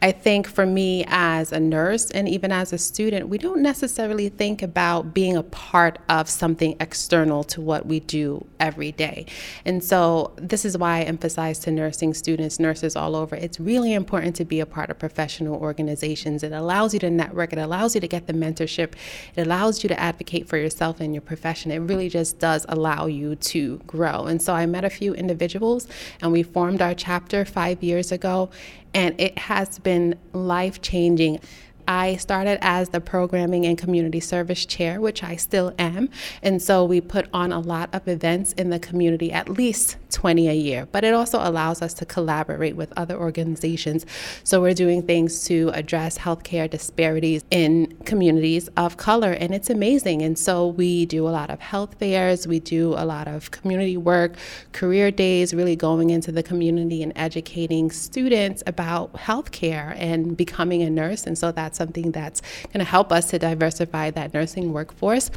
I 0.00 0.10
think 0.12 0.48
for 0.48 0.64
me 0.64 1.04
as 1.06 1.52
a 1.52 1.60
nurse 1.60 2.10
and 2.10 2.30
even 2.30 2.50
as 2.50 2.72
a 2.72 2.78
student, 2.78 3.28
we 3.28 3.36
don't 3.36 3.60
necessarily 3.60 4.30
think 4.30 4.62
about 4.62 5.12
being 5.12 5.36
a 5.36 5.42
part 5.42 5.98
of 6.08 6.30
something 6.30 6.76
external 6.80 7.44
to 7.44 7.60
what 7.60 7.84
we 7.84 8.00
do 8.00 8.46
every 8.58 8.92
day. 8.92 9.26
And 9.66 9.84
so 9.84 10.32
this 10.36 10.64
is 10.64 10.78
why 10.78 11.00
I 11.00 11.02
emphasize 11.02 11.58
to 11.60 11.70
nursing 11.70 12.14
students, 12.14 12.58
nurses 12.58 12.96
all 12.96 13.14
over, 13.14 13.36
it's 13.36 13.60
really 13.60 13.92
important 13.92 14.34
to 14.36 14.46
be 14.46 14.60
a 14.60 14.66
part 14.66 14.88
of 14.88 14.98
professional 14.98 15.56
organizations. 15.56 16.42
It 16.42 16.52
allows 16.52 16.94
you 16.94 17.00
to 17.00 17.10
network, 17.10 17.52
it 17.52 17.58
allows 17.58 17.94
you 17.94 18.00
to 18.00 18.08
get 18.08 18.26
the 18.28 18.32
mentorship, 18.32 18.94
it 19.36 19.46
allows 19.46 19.82
you 19.82 19.88
to 19.88 20.00
advocate 20.00 20.48
for 20.48 20.56
yourself 20.56 21.00
and 21.00 21.12
your 21.12 21.20
profession, 21.34 21.70
it 21.72 21.78
really 21.78 22.08
just 22.08 22.38
does 22.38 22.64
allow 22.68 23.06
you 23.06 23.34
to 23.34 23.78
grow. 23.86 24.26
And 24.26 24.40
so 24.40 24.54
I 24.54 24.66
met 24.66 24.84
a 24.84 24.90
few 24.90 25.14
individuals 25.14 25.88
and 26.20 26.30
we 26.30 26.42
formed 26.42 26.80
our 26.80 26.94
chapter 26.94 27.44
five 27.44 27.82
years 27.82 28.12
ago, 28.12 28.50
and 28.94 29.20
it 29.20 29.36
has 29.36 29.80
been 29.80 30.14
life 30.32 30.80
changing. 30.80 31.40
I 31.86 32.16
started 32.16 32.58
as 32.60 32.90
the 32.90 33.00
programming 33.00 33.66
and 33.66 33.76
community 33.76 34.20
service 34.20 34.64
chair, 34.64 35.00
which 35.00 35.22
I 35.22 35.36
still 35.36 35.74
am. 35.78 36.08
And 36.42 36.60
so 36.60 36.84
we 36.84 37.00
put 37.00 37.28
on 37.32 37.52
a 37.52 37.60
lot 37.60 37.90
of 37.92 38.06
events 38.08 38.52
in 38.54 38.70
the 38.70 38.78
community, 38.78 39.32
at 39.32 39.48
least 39.48 39.96
20 40.10 40.48
a 40.48 40.52
year. 40.54 40.86
But 40.90 41.04
it 41.04 41.12
also 41.12 41.38
allows 41.38 41.82
us 41.82 41.92
to 41.94 42.06
collaborate 42.06 42.76
with 42.76 42.92
other 42.96 43.16
organizations. 43.16 44.06
So 44.44 44.60
we're 44.60 44.74
doing 44.74 45.02
things 45.02 45.44
to 45.46 45.70
address 45.74 46.18
healthcare 46.18 46.70
disparities 46.70 47.44
in 47.50 47.96
communities 48.04 48.68
of 48.76 48.96
color, 48.96 49.32
and 49.32 49.54
it's 49.54 49.70
amazing. 49.70 50.22
And 50.22 50.38
so 50.38 50.68
we 50.68 51.06
do 51.06 51.28
a 51.28 51.30
lot 51.30 51.50
of 51.50 51.60
health 51.60 51.98
fairs, 51.98 52.46
we 52.46 52.60
do 52.60 52.94
a 52.94 53.04
lot 53.04 53.28
of 53.28 53.50
community 53.50 53.96
work, 53.96 54.36
career 54.72 55.10
days, 55.10 55.52
really 55.52 55.76
going 55.76 56.10
into 56.10 56.32
the 56.32 56.42
community 56.42 57.02
and 57.02 57.12
educating 57.16 57.90
students 57.90 58.62
about 58.66 59.12
healthcare 59.14 59.94
and 59.96 60.36
becoming 60.36 60.82
a 60.82 60.90
nurse. 60.90 61.26
And 61.26 61.36
so 61.36 61.52
that's 61.52 61.73
something 61.74 62.10
that's 62.10 62.40
going 62.72 62.78
to 62.78 62.90
help 62.90 63.12
us 63.12 63.30
to 63.30 63.38
diversify 63.38 64.10
that 64.10 64.32
nursing 64.34 64.72
workforce. 64.72 65.30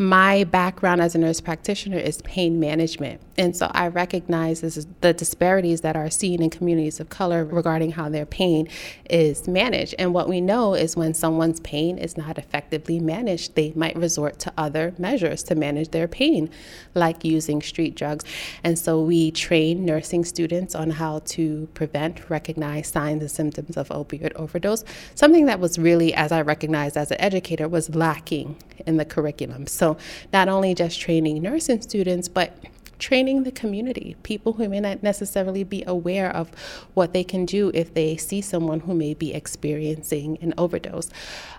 My 0.00 0.44
background 0.44 1.00
as 1.00 1.16
a 1.16 1.18
nurse 1.18 1.40
practitioner 1.40 1.98
is 1.98 2.22
pain 2.22 2.60
management. 2.60 3.20
And 3.36 3.56
so 3.56 3.68
I 3.72 3.88
recognize 3.88 4.60
this 4.60 4.86
the 5.00 5.12
disparities 5.12 5.80
that 5.80 5.96
are 5.96 6.10
seen 6.10 6.40
in 6.40 6.50
communities 6.50 7.00
of 7.00 7.08
color 7.08 7.44
regarding 7.44 7.92
how 7.92 8.08
their 8.08 8.26
pain 8.26 8.68
is 9.10 9.48
managed. 9.48 9.96
And 9.98 10.14
what 10.14 10.28
we 10.28 10.40
know 10.40 10.74
is 10.74 10.96
when 10.96 11.14
someone's 11.14 11.58
pain 11.60 11.98
is 11.98 12.16
not 12.16 12.38
effectively 12.38 13.00
managed, 13.00 13.56
they 13.56 13.72
might 13.74 13.96
resort 13.96 14.38
to 14.40 14.52
other 14.56 14.94
measures 14.98 15.42
to 15.44 15.56
manage 15.56 15.90
their 15.90 16.06
pain, 16.06 16.48
like 16.94 17.24
using 17.24 17.60
street 17.60 17.96
drugs. 17.96 18.24
And 18.62 18.78
so 18.78 19.00
we 19.02 19.32
train 19.32 19.84
nursing 19.84 20.24
students 20.24 20.74
on 20.76 20.90
how 20.90 21.20
to 21.26 21.68
prevent, 21.74 22.28
recognize 22.30 22.88
signs 22.88 23.22
and 23.22 23.30
symptoms 23.30 23.76
of 23.76 23.88
opioid 23.88 24.32
overdose, 24.34 24.84
something 25.16 25.46
that 25.46 25.58
was 25.58 25.78
really, 25.78 26.14
as 26.14 26.30
I 26.30 26.42
recognized 26.42 26.96
as 26.96 27.10
an 27.10 27.20
educator, 27.20 27.68
was 27.68 27.94
lacking 27.94 28.56
in 28.86 28.96
the 28.96 29.04
curriculum. 29.04 29.66
So 29.66 29.87
not 30.32 30.48
only 30.48 30.74
just 30.74 31.00
training 31.00 31.40
nursing 31.42 31.80
students, 31.80 32.28
but 32.28 32.56
training 32.98 33.44
the 33.44 33.52
community, 33.52 34.16
people 34.22 34.54
who 34.54 34.68
may 34.68 34.80
not 34.80 35.02
necessarily 35.02 35.64
be 35.64 35.84
aware 35.86 36.34
of 36.34 36.50
what 36.94 37.12
they 37.12 37.24
can 37.24 37.46
do 37.46 37.70
if 37.74 37.94
they 37.94 38.16
see 38.16 38.40
someone 38.40 38.80
who 38.80 38.94
may 38.94 39.14
be 39.14 39.32
experiencing 39.32 40.38
an 40.40 40.52
overdose. 40.58 41.10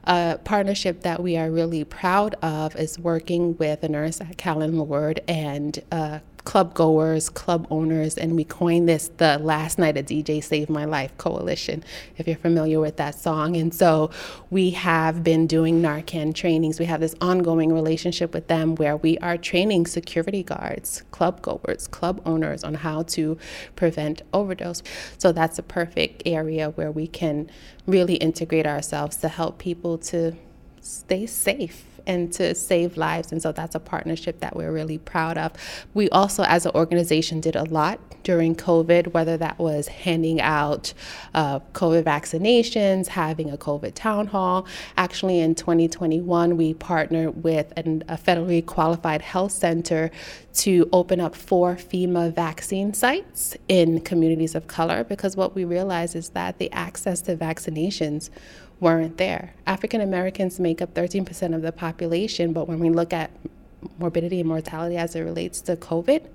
A 0.04 0.40
partnership 0.44 1.02
that 1.02 1.22
we 1.22 1.38
are 1.38 1.50
really 1.50 1.84
proud 1.84 2.36
of 2.42 2.76
is 2.76 3.00
working 3.00 3.58
with 3.58 3.84
a 3.84 3.90
nurse 3.90 4.22
at 4.22 4.38
Callen-Lorde 4.38 5.22
and 5.28 5.82
uh, 5.92 6.20
club 6.44 6.74
goers, 6.74 7.30
club 7.30 7.68
owners, 7.70 8.18
and 8.18 8.36
we 8.36 8.44
coined 8.44 8.88
this 8.88 9.10
the 9.18 9.38
Last 9.40 9.78
Night 9.78 9.98
a 9.98 10.04
DJ 10.04 10.44
Saved 10.44 10.70
My 10.70 10.86
Life 10.86 11.16
Coalition, 11.18 11.84
if 12.18 12.28
you're 12.28 12.38
familiar 12.38 12.80
with 12.80 12.98
that 12.98 13.16
song. 13.16 13.56
And 13.56 13.74
so 13.74 14.10
we 14.50 14.72
have 14.72 15.24
been 15.24 15.48
doing 15.48 15.82
Narcan 15.82 16.34
trainings. 16.34 16.80
We 16.80 16.86
have 16.86 17.02
this 17.02 17.16
ongoing 17.22 17.74
relationship 17.74 18.34
with 18.34 18.48
them 18.48 18.76
where 18.76 18.98
we 18.98 19.18
are 19.20 19.38
training 19.38 19.88
security 19.88 20.44
guards, 20.44 21.04
club 21.12 21.42
goers, 21.42 21.88
club 21.88 22.22
owners 22.26 22.64
on 22.64 22.76
how 22.76 23.04
to 23.04 23.38
prevent 23.76 24.22
overdose. 24.34 24.82
So 25.18 25.32
that's 25.32 25.60
a 25.60 25.64
perfect 25.64 26.24
area 26.26 26.70
where 26.72 26.92
we 26.92 27.08
can 27.08 27.50
really 27.86 28.16
integrate 28.16 28.66
ourselves 28.68 29.18
to 29.18 29.28
help 29.28 29.58
people 29.58 29.98
to 29.98 30.36
stay 30.82 31.26
safe 31.26 31.89
and 32.10 32.34
to 32.34 32.56
save 32.56 32.98
lives. 32.98 33.32
And 33.32 33.40
so 33.42 33.52
that's 33.52 33.76
a 33.76 33.80
partnership 33.80 34.40
that 34.40 34.56
we're 34.56 34.72
really 34.72 34.98
proud 34.98 35.38
of. 35.38 35.54
We 35.94 36.10
also, 36.10 36.44
as 36.44 36.66
an 36.66 36.72
organization, 36.74 37.40
did 37.40 37.56
a 37.56 37.64
lot 37.66 38.00
during 38.24 38.56
COVID, 38.56 39.14
whether 39.14 39.38
that 39.38 39.60
was 39.60 39.88
handing 39.88 40.42
out 40.42 40.94
uh, 41.36 41.60
COVID 41.74 42.04
vaccinations, 42.04 43.08
having 43.08 43.52
a 43.52 43.58
COVID 43.58 43.94
town 43.94 44.26
hall. 44.26 44.66
Actually, 44.98 45.40
in 45.40 45.54
2021, 45.54 46.58
we 46.58 46.74
partnered 46.74 47.44
with 47.44 47.72
an, 47.78 48.04
a 48.10 48.18
federally 48.18 48.66
qualified 48.66 49.22
health 49.22 49.52
center 49.52 50.10
to 50.56 50.90
open 50.92 51.22
up 51.22 51.36
four 51.36 51.76
FEMA 51.76 52.34
vaccine 52.34 52.92
sites 52.92 53.56
in 53.68 54.02
communities 54.02 54.56
of 54.56 54.66
color 54.66 55.04
because 55.04 55.38
what 55.38 55.54
we 55.54 55.64
realized 55.64 56.16
is 56.16 56.30
that 56.30 56.58
the 56.58 56.72
access 56.72 57.22
to 57.22 57.38
vaccinations 57.38 58.32
weren't 58.80 59.18
there. 59.18 59.54
African 59.68 60.02
Americans 60.02 60.60
make 60.60 60.82
up 60.82 60.94
13% 60.94 61.56
of 61.56 61.62
the 61.62 61.72
population, 61.72 62.54
but 62.54 62.68
when 62.68 62.80
we 62.80 62.90
look 62.90 63.14
at 63.14 63.32
morbidity 63.98 64.40
and 64.40 64.50
mortality 64.50 64.98
as 64.98 65.16
it 65.16 65.22
relates 65.22 65.62
to 65.62 65.76
COVID, 65.76 66.28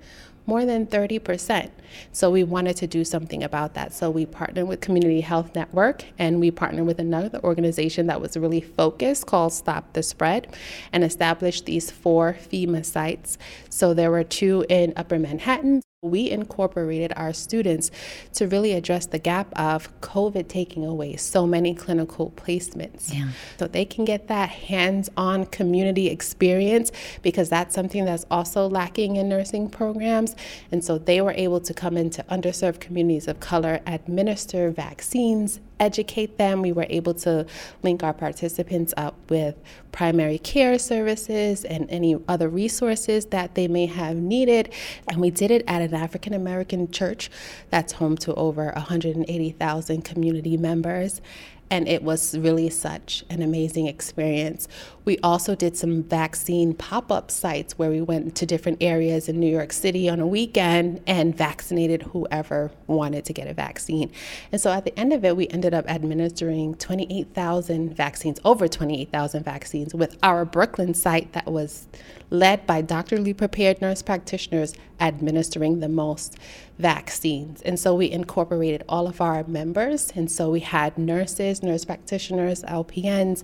more 0.47 0.65
than 0.65 0.85
30%. 0.85 1.69
So 2.11 2.29
we 2.29 2.43
wanted 2.43 2.75
to 2.77 2.87
do 2.87 3.03
something 3.03 3.43
about 3.43 3.73
that. 3.73 3.93
So 3.93 4.11
we 4.11 4.25
partnered 4.25 4.67
with 4.67 4.81
Community 4.81 5.21
Health 5.21 5.55
Network 5.55 6.05
and 6.19 6.39
we 6.39 6.51
partnered 6.51 6.85
with 6.85 6.99
another 6.99 7.39
organization 7.43 8.07
that 8.07 8.21
was 8.21 8.37
really 8.37 8.61
focused 8.61 9.25
called 9.25 9.53
Stop 9.53 9.93
the 9.93 10.03
Spread 10.03 10.55
and 10.93 11.03
established 11.03 11.65
these 11.65 11.89
four 11.89 12.37
FEMA 12.39 12.85
sites. 12.85 13.37
So 13.69 13.93
there 13.93 14.11
were 14.11 14.23
two 14.23 14.65
in 14.69 14.93
Upper 14.95 15.17
Manhattan, 15.17 15.81
we 16.05 16.29
incorporated 16.29 17.13
our 17.15 17.33
students 17.33 17.91
to 18.33 18.47
really 18.47 18.73
address 18.73 19.05
the 19.07 19.19
gap 19.19 19.47
of 19.57 19.89
COVID 20.01 20.47
taking 20.47 20.85
away 20.85 21.15
so 21.15 21.45
many 21.45 21.73
clinical 21.73 22.31
placements. 22.35 23.13
Yeah. 23.13 23.29
So 23.57 23.67
they 23.67 23.85
can 23.85 24.05
get 24.05 24.27
that 24.27 24.49
hands 24.49 25.09
on 25.17 25.45
community 25.47 26.07
experience 26.07 26.91
because 27.21 27.49
that's 27.49 27.73
something 27.75 28.05
that's 28.05 28.25
also 28.31 28.67
lacking 28.67 29.15
in 29.15 29.29
nursing 29.29 29.69
programs. 29.69 30.35
And 30.71 30.83
so 30.83 30.97
they 30.97 31.21
were 31.21 31.33
able 31.33 31.59
to 31.61 31.73
come 31.73 31.97
into 31.97 32.23
underserved 32.23 32.79
communities 32.79 33.27
of 33.27 33.39
color, 33.39 33.79
administer 33.85 34.71
vaccines, 34.71 35.59
educate 35.79 36.37
them. 36.37 36.61
We 36.61 36.71
were 36.71 36.87
able 36.89 37.13
to 37.15 37.45
link 37.83 38.03
our 38.03 38.13
participants 38.13 38.93
up 38.97 39.15
with 39.29 39.55
primary 39.91 40.37
care 40.37 40.77
services 40.77 41.63
and 41.63 41.89
any 41.89 42.17
other 42.27 42.49
resources 42.49 43.27
that 43.27 43.55
they 43.55 43.67
may 43.67 43.85
have 43.85 44.17
needed. 44.17 44.73
And 45.07 45.21
we 45.21 45.31
did 45.31 45.51
it 45.51 45.63
at 45.67 45.81
an 45.81 45.93
African 45.93 46.33
American 46.33 46.91
church 46.91 47.29
that's 47.69 47.93
home 47.93 48.17
to 48.17 48.33
over 48.35 48.71
180,000 48.75 50.01
community 50.03 50.57
members 50.57 51.21
and 51.69 51.87
it 51.87 52.03
was 52.03 52.37
really 52.37 52.69
such 52.69 53.23
an 53.29 53.41
amazing 53.41 53.87
experience. 53.87 54.67
We 55.03 55.17
also 55.19 55.55
did 55.55 55.77
some 55.77 56.03
vaccine 56.03 56.73
pop 56.73 57.11
up 57.11 57.29
sites 57.31 57.77
where 57.77 57.89
we 57.89 58.01
went 58.01 58.35
to 58.35 58.45
different 58.45 58.81
areas 58.81 59.27
in 59.29 59.39
New 59.39 59.51
York 59.51 59.71
City 59.71 60.09
on 60.09 60.19
a 60.19 60.27
weekend 60.27 61.01
and 61.05 61.35
vaccinated 61.35 62.03
whoever 62.03 62.71
wanted 62.87 63.25
to 63.25 63.33
get 63.33 63.47
a 63.47 63.53
vaccine. 63.53 64.11
And 64.51 64.59
so 64.59 64.71
at 64.71 64.85
the 64.85 64.97
end 64.97 65.13
of 65.13 65.23
it, 65.25 65.35
we 65.35 65.47
ended 65.49 65.73
up 65.73 65.89
administering 65.89 66.75
28,000 66.75 67.95
vaccines, 67.95 68.39
over 68.45 68.67
28,000 68.67 69.43
vaccines, 69.43 69.93
with 69.93 70.17
our 70.23 70.45
Brooklyn 70.45 70.93
site 70.93 71.33
that 71.33 71.45
was 71.45 71.87
led 72.29 72.65
by 72.65 72.81
doctorly 72.81 73.33
prepared 73.33 73.81
nurse 73.81 74.01
practitioners 74.01 74.73
administering 74.99 75.79
the 75.79 75.89
most 75.89 76.37
vaccines. 76.79 77.61
And 77.61 77.79
so 77.79 77.95
we 77.95 78.11
incorporated 78.11 78.83
all 78.89 79.07
of 79.07 79.21
our 79.21 79.43
members. 79.45 80.11
And 80.15 80.31
so 80.31 80.49
we 80.49 80.61
had 80.61 80.97
nurses, 80.97 81.54
nurse 81.63 81.85
practitioners, 81.85 82.63
LPNs, 82.63 83.43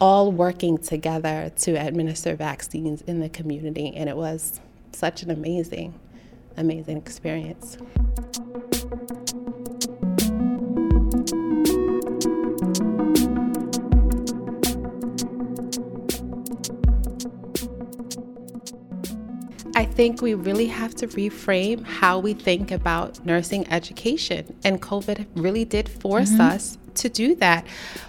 all 0.00 0.32
working 0.32 0.78
together 0.78 1.52
to 1.56 1.72
administer 1.74 2.34
vaccines 2.34 3.02
in 3.02 3.20
the 3.20 3.28
community. 3.28 3.92
And 3.94 4.08
it 4.08 4.16
was 4.16 4.60
such 4.92 5.22
an 5.22 5.30
amazing, 5.30 5.98
amazing 6.56 6.96
experience. 6.96 7.76
I 19.80 19.86
think 19.86 20.20
we 20.20 20.34
really 20.34 20.66
have 20.66 20.94
to 20.96 21.06
reframe 21.08 21.84
how 21.84 22.18
we 22.18 22.34
think 22.34 22.70
about 22.70 23.24
nursing 23.24 23.66
education. 23.72 24.54
And 24.62 24.82
COVID 24.82 25.26
really 25.36 25.64
did 25.64 25.88
force 25.88 26.32
mm-hmm. 26.32 26.40
us 26.42 26.76
to 27.00 27.08
do 27.08 27.34
that. 27.36 27.66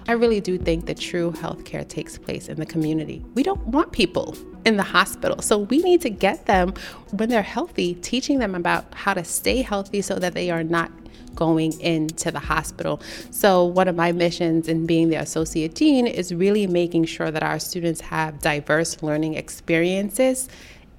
I 0.07 0.13
really 0.13 0.39
do 0.39 0.57
think 0.57 0.85
that 0.85 0.99
true 0.99 1.31
healthcare 1.31 1.87
takes 1.87 2.17
place 2.17 2.47
in 2.47 2.59
the 2.59 2.65
community. 2.65 3.23
We 3.33 3.43
don't 3.43 3.65
want 3.67 3.91
people 3.91 4.37
in 4.65 4.77
the 4.77 4.83
hospital. 4.83 5.41
So 5.41 5.57
we 5.57 5.79
need 5.79 6.01
to 6.01 6.09
get 6.09 6.45
them 6.45 6.73
when 7.11 7.29
they're 7.29 7.41
healthy, 7.41 7.95
teaching 7.95 8.39
them 8.39 8.55
about 8.55 8.93
how 8.93 9.13
to 9.13 9.23
stay 9.23 9.61
healthy 9.61 10.01
so 10.01 10.19
that 10.19 10.33
they 10.33 10.51
are 10.51 10.63
not 10.63 10.91
going 11.35 11.79
into 11.79 12.31
the 12.31 12.39
hospital. 12.39 13.01
So, 13.31 13.63
one 13.63 13.87
of 13.87 13.95
my 13.95 14.11
missions 14.11 14.67
in 14.67 14.85
being 14.85 15.09
the 15.09 15.15
associate 15.15 15.75
dean 15.75 16.05
is 16.05 16.33
really 16.33 16.67
making 16.67 17.05
sure 17.05 17.31
that 17.31 17.41
our 17.41 17.57
students 17.57 18.01
have 18.01 18.41
diverse 18.41 19.01
learning 19.01 19.35
experiences 19.35 20.49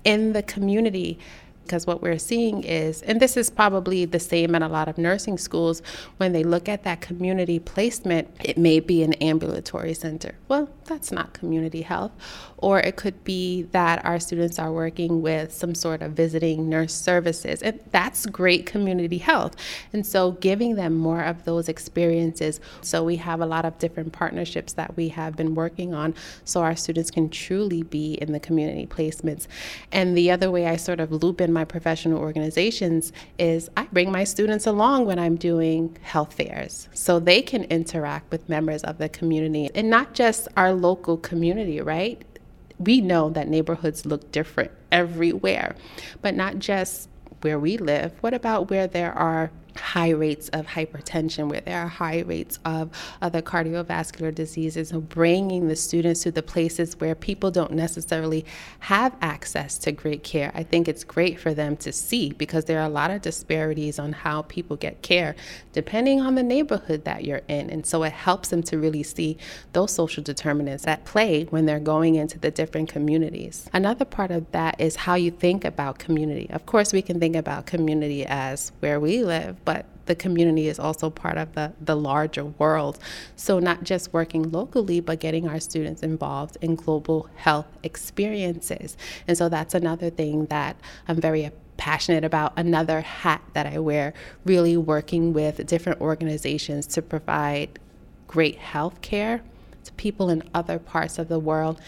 in 0.05 0.33
the 0.33 0.43
community 0.43 1.19
Because 1.63 1.87
what 1.87 2.03
we're 2.03 2.19
seeing 2.19 2.65
is, 2.65 3.03
and 3.03 3.21
this 3.21 3.37
is 3.37 3.51
probably 3.51 4.05
the 4.05 4.21
same 4.21 4.55
in 4.55 4.63
a 4.63 4.69
lot 4.69 4.89
of 4.89 4.99
nursing 4.99 5.39
schools, 5.39 5.83
when 6.17 6.33
they 6.33 6.43
look 6.43 6.69
at 6.69 6.85
that 6.85 7.01
community 7.01 7.59
placement, 7.59 8.29
it 8.45 8.59
may 8.59 8.81
be 8.81 9.03
an 9.03 9.15
ambulatory 9.15 9.95
center. 9.95 10.35
Well, 10.49 10.69
that's 10.85 11.13
not 11.13 11.33
community 11.33 11.83
health. 11.83 12.13
Or 12.59 12.79
it 12.79 12.97
could 12.97 13.25
be 13.25 13.63
that 13.73 14.05
our 14.05 14.21
students 14.21 14.59
are 14.59 14.73
working 14.73 15.23
with 15.23 15.53
some 15.53 15.75
sort 15.75 16.03
of 16.03 16.13
visiting 16.13 16.69
nurse 16.69 16.95
services. 16.95 17.63
And 17.63 17.81
that's 17.91 18.27
great 18.27 18.67
community 18.67 19.19
health. 19.19 19.57
And 19.93 20.07
so 20.07 20.33
giving 20.33 20.77
them 20.77 20.95
more 20.97 21.23
of 21.23 21.45
those 21.45 21.69
experiences. 21.69 22.61
So 22.83 23.03
we 23.03 23.17
have 23.17 23.41
a 23.41 23.47
lot 23.47 23.65
of 23.65 23.79
different 23.79 24.13
partnerships 24.13 24.75
that 24.75 24.97
we 24.97 25.09
have 25.09 25.37
been 25.37 25.55
working 25.55 25.95
on 25.95 26.15
so 26.45 26.63
our 26.63 26.77
students 26.77 27.11
can 27.11 27.29
truly 27.29 27.83
be 27.83 28.15
in 28.15 28.33
the 28.33 28.41
community 28.41 28.87
placements. 28.87 29.47
And 29.91 30.17
the 30.17 30.31
other 30.31 30.51
way 30.51 30.67
I 30.67 30.77
sort 30.77 31.01
of 31.01 31.11
loop 31.11 31.41
my 31.53 31.65
professional 31.65 32.19
organizations 32.19 33.13
is 33.39 33.71
I 33.77 33.87
bring 33.93 34.11
my 34.11 34.25
students 34.25 34.67
along 34.67 35.07
when 35.07 35.19
I'm 35.19 35.37
doing 35.37 35.97
health 36.03 36.35
fairs 36.35 36.89
so 36.93 37.19
they 37.19 37.43
can 37.43 37.65
interact 37.65 38.31
with 38.31 38.49
members 38.49 38.83
of 38.85 38.99
the 38.99 39.09
community 39.09 39.71
and 39.75 39.91
not 39.91 40.15
just 40.15 40.49
our 40.57 40.73
local 40.73 41.17
community, 41.17 41.81
right? 41.81 42.23
We 42.79 43.01
know 43.01 43.31
that 43.31 43.49
neighborhoods 43.49 44.07
look 44.07 44.33
different 44.33 44.71
everywhere, 44.91 45.77
but 46.21 46.35
not 46.35 46.59
just 46.59 47.09
where 47.43 47.59
we 47.59 47.77
live. 47.77 48.13
What 48.21 48.35
about 48.35 48.71
where 48.71 48.87
there 48.87 49.13
are 49.13 49.51
high 49.77 50.11
rates 50.11 50.49
of 50.51 50.67
hypertension, 50.67 51.49
where 51.49 51.61
there 51.61 51.81
are 51.81 51.89
high 51.89 52.21
rates 52.21 52.59
of 52.65 52.91
other 53.21 53.43
cardiovascular 53.43 54.35
diseases, 54.35 54.93
and 54.93 55.09
bringing 55.09 55.69
the 55.69 55.77
students 55.77 56.23
to 56.23 56.31
the 56.31 56.43
places 56.43 56.99
where 57.01 57.15
people 57.15 57.51
don't 57.51 57.73
necessarily 57.73 58.45
have 58.81 59.15
access 59.21 59.79
to 59.79 59.93
great 59.93 60.23
care. 60.23 60.53
I 60.55 60.63
think 60.63 60.89
it's 60.89 61.05
great 61.05 61.39
for 61.39 61.55
them 61.55 61.77
to 61.79 61.93
see 61.93 62.33
because 62.33 62.65
there 62.65 62.81
are 62.81 62.87
a 62.87 62.91
lot 62.91 63.11
of 63.11 63.23
disparities 63.23 63.99
on 63.99 64.13
how 64.13 64.43
people 64.43 64.77
get 64.77 65.03
care 65.03 65.35
depending 65.73 66.21
on 66.21 66.35
the 66.35 66.43
neighborhood 66.43 67.05
that 67.05 67.25
you're 67.25 67.43
in. 67.49 67.71
And 67.71 67.87
so 67.87 68.03
it 68.03 68.13
helps 68.13 68.49
them 68.49 68.63
to 68.65 68.79
really 68.79 69.03
see 69.03 69.39
those 69.73 69.93
social 69.93 70.23
determinants 70.23 70.87
at 70.87 71.05
play 71.05 71.45
when 71.45 71.67
they're 71.67 71.81
going 71.81 72.15
into 72.15 72.39
the 72.39 72.51
different 72.51 72.89
communities. 72.89 73.69
Another 73.73 74.05
part 74.05 74.31
of 74.31 74.51
that 74.53 74.81
is 74.81 74.97
how 74.97 75.15
you 75.15 75.31
think 75.31 75.65
about 75.65 75.99
community. 75.99 76.49
Of 76.51 76.67
course, 76.67 76.93
we 76.93 77.03
can 77.03 77.19
think 77.19 77.37
about 77.37 77.67
community 77.67 78.27
as 78.27 78.73
where 78.81 79.01
we 79.01 79.25
live, 79.25 79.62
but 79.65 79.87
the 80.07 80.15
community 80.15 80.69
is 80.69 80.79
also 80.79 81.11
part 81.11 81.39
of 81.39 81.55
the, 81.55 81.73
the 81.81 81.95
larger 81.95 82.45
world. 82.45 82.99
So, 83.37 83.59
not 83.59 83.85
just 83.85 84.13
working 84.13 84.51
locally, 84.51 85.01
but 85.01 85.21
getting 85.21 85.49
our 85.49 85.61
students 85.61 86.03
involved 86.03 86.57
in 86.61 86.75
global 86.75 87.29
health 87.37 87.67
experiences. 87.83 88.97
And 89.27 89.39
so, 89.39 89.49
that's 89.49 89.75
another 89.75 90.11
thing 90.11 90.47
that 90.47 90.77
I'm 91.07 91.21
very 91.21 91.51
passionate 91.77 92.25
about. 92.25 92.53
Another 92.57 93.01
hat 93.01 93.43
that 93.55 93.67
I 93.67 93.79
wear, 93.79 94.13
really 94.45 94.77
working 94.77 95.33
with 95.33 95.67
different 95.67 96.01
organizations 96.01 96.87
to 96.89 97.03
provide 97.03 97.79
great 98.27 98.57
health 98.57 99.01
care 99.03 99.43
to 99.85 99.93
people 99.95 100.31
in 100.31 100.43
other 100.55 100.79
parts 100.79 101.19
of 101.19 101.29
the 101.29 101.39
world. 101.39 101.81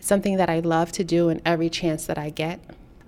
Something 0.00 0.36
that 0.36 0.48
I 0.48 0.60
love 0.60 0.92
to 0.92 1.04
do, 1.04 1.28
and 1.28 1.42
every 1.44 1.70
chance 1.70 2.06
that 2.06 2.18
I 2.18 2.30
get, 2.30 2.60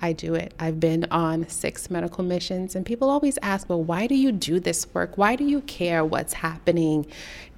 I 0.02 0.12
do 0.12 0.35
it. 0.35 0.54
I've 0.59 0.80
been 0.80 1.07
on 1.11 1.49
six 1.49 1.90
medical 1.90 2.25
missions, 2.25 2.75
and 2.75 2.87
people 2.87 3.11
always 3.11 3.38
ask, 3.42 3.69
well, 3.69 3.83
why 3.83 4.07
do 4.07 4.14
you 4.14 4.33
do 4.33 4.61
this 4.61 4.87
work? 4.95 5.19
Why 5.19 5.37
do 5.37 5.45
you 5.45 5.61
care 5.62 6.04
what's 6.04 6.35
happening 6.35 7.07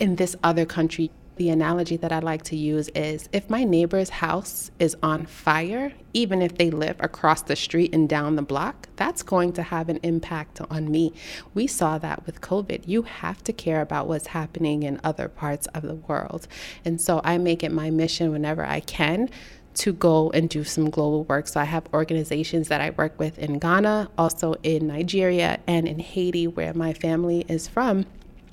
in 0.01 0.17
this 0.17 0.35
other 0.43 0.65
country? 0.65 1.11
The 1.37 1.49
analogy 1.49 1.97
that 1.97 2.13
I 2.13 2.19
like 2.19 2.43
to 2.45 2.57
use 2.57 2.91
is 2.95 3.29
if 3.33 3.49
my 3.49 3.65
neighbor's 3.65 4.11
house 4.11 4.71
is 4.79 4.97
on 5.03 5.25
fire, 5.25 5.95
even 6.13 6.43
if 6.43 6.59
they 6.59 6.71
live 6.71 6.97
across 7.01 7.41
the 7.41 7.57
street 7.57 7.95
and 7.95 8.07
down 8.07 8.37
the 8.37 8.43
block, 8.43 8.89
that's 8.97 9.23
going 9.23 9.55
to 9.55 9.63
have 9.63 9.89
an 9.89 9.99
impact 10.03 10.61
on 10.71 10.91
me. 10.91 11.15
We 11.55 11.67
saw 11.67 11.97
that 11.99 12.27
with 12.27 12.43
COVID. 12.43 12.87
You 12.87 13.03
have 13.03 13.43
to 13.45 13.53
care 13.53 13.81
about 13.81 14.09
what's 14.09 14.29
happening 14.29 14.83
in 14.83 15.01
other 15.03 15.27
parts 15.27 15.67
of 15.69 15.83
the 15.83 15.95
world. 15.95 16.47
And 16.85 17.01
so 17.01 17.23
I 17.25 17.39
make 17.39 17.65
it 17.65 17.73
my 17.73 17.91
mission 17.91 18.31
whenever 18.31 18.65
I 18.65 18.81
can 18.81 19.31
to 19.75 19.93
go 19.93 20.31
and 20.31 20.49
do 20.49 20.65
some 20.65 20.91
global 20.91 21.25
work. 21.25 21.49
So 21.49 21.61
I 21.61 21.65
have 21.65 21.85
organizations 21.95 22.69
that 22.69 22.81
I 22.81 22.91
work 22.91 23.19
with 23.19 23.39
in 23.39 23.59
Ghana, 23.59 24.11
also 24.19 24.55
in 24.63 24.87
Nigeria, 24.87 25.61
and 25.67 25.89
in 25.89 25.99
Haiti, 25.99 26.47
where 26.47 26.75
my 26.75 26.93
family 26.93 27.45
is 27.49 27.69
from. 27.69 28.07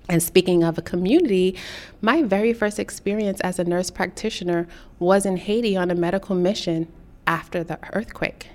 And 0.07 0.23
speaking 0.23 0.63
of 0.63 0.77
a 0.77 0.81
community, 0.81 1.55
my 2.01 2.23
very 2.23 2.51
first 2.51 2.79
experience 2.79 3.39
as 3.41 3.59
a 3.59 3.63
nurse 3.63 3.91
practitioner 3.91 4.67
was 4.97 5.25
in 5.25 5.37
Haiti 5.37 5.77
on 5.77 5.91
a 5.91 5.95
medical 5.95 6.35
mission 6.35 6.91
after 7.27 7.63
the 7.63 7.77
earthquake. 7.93 8.47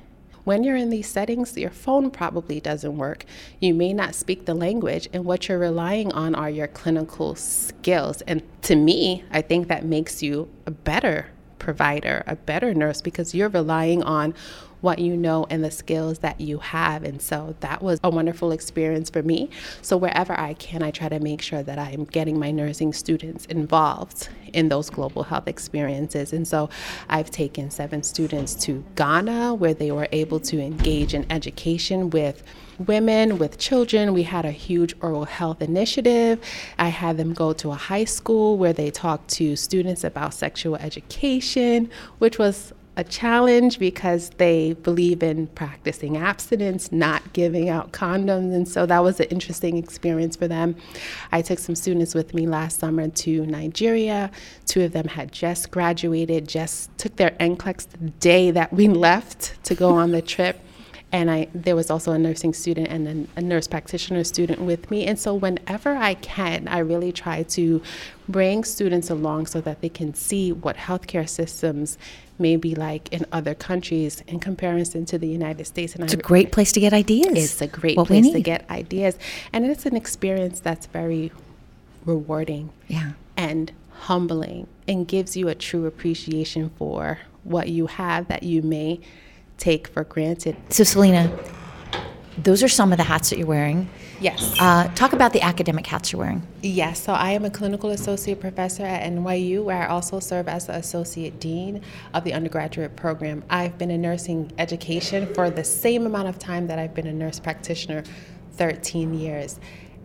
When 0.43 0.63
you're 0.63 0.77
in 0.77 0.91
these 0.91 1.09
settings, 1.09 1.57
your 1.57 1.71
phone 1.71 2.11
probably 2.11 2.61
doesn't 2.61 2.99
work. 2.99 3.25
You 3.61 3.73
may 3.73 3.95
not 3.95 4.15
speak 4.15 4.45
the 4.45 4.53
language, 4.53 5.09
and 5.13 5.25
what 5.25 5.49
you're 5.49 5.59
relying 5.59 6.13
on 6.13 6.35
are 6.35 6.51
your 6.51 6.67
clinical 6.67 7.35
skills. 7.35 8.21
And 8.23 8.43
to 8.63 8.77
me, 8.77 9.25
I 9.31 9.41
think 9.41 9.69
that 9.69 9.87
makes 9.87 10.23
you 10.23 10.51
a 10.67 10.71
better 10.71 11.29
provider, 11.65 12.23
a 12.27 12.37
better 12.37 12.75
nurse, 12.75 13.01
because 13.01 13.35
you're 13.35 13.49
relying 13.49 14.03
on 14.03 14.35
what 14.85 14.99
you 14.99 15.17
know 15.17 15.47
and 15.49 15.65
the 15.65 15.71
skills 15.71 16.19
that 16.19 16.39
you 16.39 16.59
have. 16.59 17.03
And 17.05 17.21
so 17.21 17.57
that 17.61 17.83
was 17.83 17.99
a 18.05 18.11
wonderful 18.11 18.53
experience 18.53 19.09
for 19.09 19.23
me. 19.23 19.49
So 19.81 19.97
wherever 19.97 20.39
I 20.39 20.53
can, 20.55 20.83
I 20.83 20.91
try 20.91 21.09
to 21.09 21.19
make 21.19 21.41
sure 21.41 21.63
that 21.63 21.79
I'm 21.79 22.05
getting 22.05 22.39
my 22.39 22.51
nursing 22.51 22.93
students 22.93 23.47
involved 23.47 24.29
in 24.53 24.69
those 24.69 24.91
global 24.91 25.23
health 25.23 25.49
experiences. 25.49 26.35
And 26.35 26.47
so 26.47 26.69
I've 27.09 27.31
taken 27.31 27.71
seven 27.71 28.03
students 28.03 28.55
to 28.67 28.85
Ghana 28.95 29.55
where 29.55 29.73
they 29.73 29.91
were 29.91 30.07
able 30.13 30.39
to 30.41 30.61
engage 30.61 31.15
in 31.15 31.25
education 31.31 32.11
with 32.11 32.43
women, 32.79 33.39
with 33.39 33.57
children. 33.57 34.13
We 34.13 34.25
had 34.25 34.45
a 34.45 34.51
huge 34.51 34.95
oral 35.01 35.25
health 35.25 35.63
initiative. 35.63 36.41
I 36.79 36.89
had 36.89 37.17
them 37.17 37.33
go 37.33 37.55
to 37.55 37.71
a 37.71 37.75
high 37.75 38.05
school 38.05 38.59
where 38.59 38.75
they 38.75 38.91
talked 38.91 39.31
to 39.31 39.57
students 39.57 40.05
about 40.05 40.35
sexual 40.35 40.77
education, 40.77 41.91
which 42.19 42.39
was 42.39 42.75
a 42.97 43.05
challenge 43.05 43.79
because 43.79 44.31
they 44.37 44.75
believe 44.75 45.23
in 45.23 45.49
practicing 45.49 46.17
abstinence, 46.17 46.93
not 46.93 47.33
giving 47.33 47.69
out 47.69 47.93
condoms. 47.93 48.55
And 48.55 48.69
so 48.69 48.87
that 48.87 49.03
was 49.03 49.19
an 49.21 49.27
interesting 49.27 49.77
experience 49.77 50.37
for 50.37 50.47
them. 50.47 50.77
I 51.33 51.43
took 51.43 51.59
some 51.59 51.75
students 51.75 52.15
with 52.15 52.35
me 52.35 52.47
last 52.47 52.79
summer 52.79 53.09
to 53.09 53.47
Nigeria. 53.47 54.31
Two 54.67 54.83
of 54.83 54.93
them 54.93 55.09
had 55.09 55.33
just 55.33 55.71
graduated, 55.71 56.49
just 56.49 56.97
took 56.99 57.17
their 57.17 57.33
NCLEX 57.33 57.89
the 57.89 58.11
day 58.21 58.51
that 58.53 58.73
we 58.73 58.89
left 59.05 59.63
to 59.65 59.75
go 59.75 59.91
on 59.95 60.13
the 60.13 60.23
trip 60.23 60.61
and 61.15 61.31
I 61.31 61.47
there 61.55 61.77
was 61.77 61.93
also 61.93 62.11
a 62.11 62.19
nursing 62.19 62.53
student 62.53 62.89
and 62.89 63.29
a, 63.37 63.39
a 63.39 63.41
nurse 63.41 63.69
practitioner 63.69 64.25
student 64.25 64.61
with 64.61 64.91
me. 64.91 65.07
And 65.07 65.17
so 65.17 65.33
whenever 65.33 65.95
I 65.95 66.15
can, 66.15 66.67
I 66.67 66.79
really 66.79 67.13
try 67.13 67.45
to 67.45 67.81
bring 68.29 68.65
students 68.65 69.11
along 69.11 69.47
so 69.47 69.61
that 69.61 69.81
they 69.81 69.89
can 69.89 70.13
see 70.13 70.51
what 70.51 70.77
healthcare 70.77 71.29
systems 71.29 71.99
may 72.39 72.57
be 72.57 72.75
like 72.75 73.13
in 73.13 73.25
other 73.33 73.55
countries 73.55 74.23
in 74.27 74.41
comparison 74.41 75.05
to 75.07 75.19
the 75.19 75.29
United 75.29 75.67
States. 75.67 75.95
And 75.95 76.05
it's 76.05 76.15
I, 76.15 76.19
a 76.19 76.23
great 76.23 76.53
place 76.53 76.73
to 76.73 76.81
get 76.81 76.93
ideas. 76.93 77.37
It's 77.37 77.63
a 77.63 77.67
great 77.67 77.97
what 77.97 78.07
place 78.07 78.31
to 78.31 78.41
get 78.41 78.69
ideas, 78.71 79.19
and 79.53 79.65
it's 79.65 79.87
an 79.87 79.97
experience 79.97 80.61
that's 80.61 80.87
very 80.87 81.33
rewarding. 82.05 82.71
Yeah. 82.89 83.13
And 83.37 83.73
humbling 83.91 84.67
and 84.87 85.09
gives 85.09 85.37
you 85.37 85.49
a 85.49 85.55
true 85.55 85.87
appreciation 85.87 86.71
for 86.77 87.19
what 87.43 87.69
you 87.69 87.87
have 87.87 88.29
that 88.29 88.43
you 88.43 88.63
may 88.63 89.01
take 89.59 89.89
for 89.89 90.05
granted. 90.05 90.57
So, 90.71 90.85
Selena, 90.85 91.31
those 92.39 92.63
are 92.63 92.69
some 92.69 92.93
of 92.93 92.99
the 92.99 93.05
hats 93.05 93.31
that 93.31 93.39
you're 93.39 93.47
wearing. 93.47 93.89
Yes. 94.21 94.57
Uh, 94.61 94.89
talk 94.95 95.13
about 95.13 95.33
the 95.33 95.43
academic 95.43 95.87
hats 95.87 96.13
you're 96.13 96.21
wearing. 96.21 96.43
Yes. 96.63 97.03
So 97.03 97.13
I 97.13 97.33
am 97.33 97.45
a 97.45 97.51
clinical 97.51 97.91
associate 97.91 98.41
professor 98.41 98.85
at 98.85 99.11
NYU, 99.11 99.63
where 99.63 99.83
I 99.83 99.87
also 99.87 100.21
serve 100.21 100.49
as 100.49 100.67
the 100.67 100.75
associate 100.75 101.41
dean 101.41 101.83
of 102.13 102.25
the 102.25 102.33
undergraduate 102.33 102.97
program. 102.97 103.45
I've 103.51 103.79
been 103.79 103.91
in 103.91 104.01
nursing 104.01 104.51
education 104.59 105.33
for 105.35 105.51
the 105.51 105.65
same 105.65 106.07
amount 106.07 106.29
of 106.29 106.39
time 106.39 106.67
that 106.69 106.79
I've 106.79 106.95
been 106.95 107.07
a 107.07 107.13
nurse 107.13 107.39
practitioner 107.39 108.03
13 108.53 109.15
years. 109.15 109.61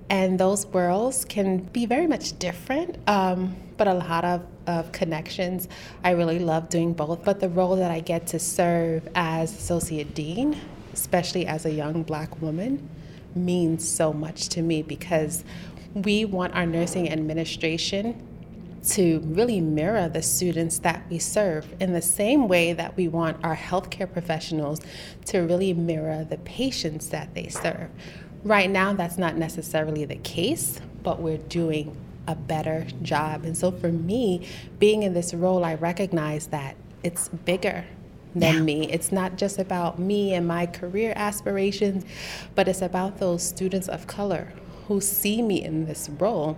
And 0.09 0.39
those 0.39 0.65
worlds 0.65 1.23
can 1.23 1.59
be 1.59 1.85
very 1.85 2.07
much 2.07 2.37
different, 2.39 2.97
um, 3.07 3.55
but 3.77 3.87
a 3.87 3.93
lot 3.93 4.25
of, 4.25 4.43
of 4.65 4.91
connections. 4.91 5.67
I 6.03 6.11
really 6.11 6.39
love 6.39 6.67
doing 6.69 6.93
both. 6.93 7.23
But 7.23 7.39
the 7.39 7.49
role 7.49 7.75
that 7.75 7.91
I 7.91 7.99
get 7.99 8.25
to 8.27 8.39
serve 8.39 9.07
as 9.13 9.55
Associate 9.55 10.11
Dean, 10.15 10.59
especially 10.99 11.45
as 11.45 11.65
a 11.65 11.71
young 11.71 12.03
black 12.03 12.41
woman, 12.41 12.89
means 13.35 13.87
so 13.87 14.11
much 14.11 14.49
to 14.49 14.61
me 14.61 14.81
because 14.81 15.43
we 15.93 16.25
want 16.25 16.53
our 16.55 16.65
nursing 16.65 17.09
administration 17.09 18.25
to 18.85 19.19
really 19.25 19.59
mirror 19.59 20.07
the 20.07 20.21
students 20.21 20.79
that 20.79 21.03
we 21.09 21.19
serve 21.19 21.73
in 21.79 21.93
the 21.93 22.01
same 22.01 22.47
way 22.47 22.73
that 22.73 22.95
we 22.95 23.07
want 23.07 23.37
our 23.43 23.55
healthcare 23.55 24.11
professionals 24.11 24.79
to 25.25 25.39
really 25.39 25.73
mirror 25.73 26.25
the 26.29 26.37
patients 26.39 27.09
that 27.09 27.33
they 27.33 27.47
serve. 27.47 27.89
Right 28.43 28.69
now, 28.69 28.93
that's 28.93 29.17
not 29.17 29.35
necessarily 29.35 30.05
the 30.05 30.15
case, 30.15 30.79
but 31.03 31.19
we're 31.19 31.37
doing 31.37 31.95
a 32.27 32.35
better 32.35 32.85
job. 33.01 33.43
And 33.43 33.57
so 33.57 33.71
for 33.71 33.91
me, 33.91 34.47
being 34.79 35.03
in 35.03 35.13
this 35.13 35.33
role, 35.33 35.65
I 35.65 35.75
recognize 35.75 36.47
that 36.47 36.75
it's 37.03 37.29
bigger 37.29 37.85
than 38.35 38.55
Yeah. 38.55 38.61
me. 38.61 38.91
It's 38.91 39.11
not 39.11 39.37
just 39.37 39.59
about 39.59 39.99
me 39.99 40.33
and 40.33 40.47
my 40.47 40.65
career 40.65 41.13
aspirations, 41.15 42.05
but 42.55 42.67
it's 42.67 42.81
about 42.81 43.17
those 43.19 43.43
students 43.43 43.87
of 43.87 44.07
color 44.07 44.53
who 44.87 45.01
see 45.01 45.41
me 45.41 45.63
in 45.63 45.85
this 45.85 46.09
role 46.19 46.57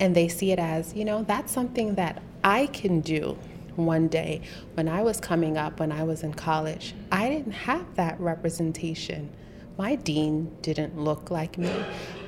and 0.00 0.14
they 0.14 0.28
see 0.28 0.50
it 0.52 0.58
as, 0.58 0.94
you 0.94 1.04
know, 1.04 1.22
that's 1.22 1.52
something 1.52 1.94
that 1.94 2.22
I 2.42 2.66
can 2.66 3.00
do 3.00 3.36
one 3.76 4.08
day. 4.08 4.40
When 4.74 4.88
I 4.88 5.02
was 5.02 5.20
coming 5.20 5.56
up, 5.56 5.80
when 5.80 5.92
I 5.92 6.02
was 6.02 6.22
in 6.22 6.34
college, 6.34 6.94
I 7.10 7.28
didn't 7.28 7.52
have 7.52 7.94
that 7.94 8.18
representation. 8.20 9.30
My 9.78 9.94
dean 9.94 10.54
didn't 10.60 10.98
look 10.98 11.30
like 11.30 11.56
me. 11.56 11.72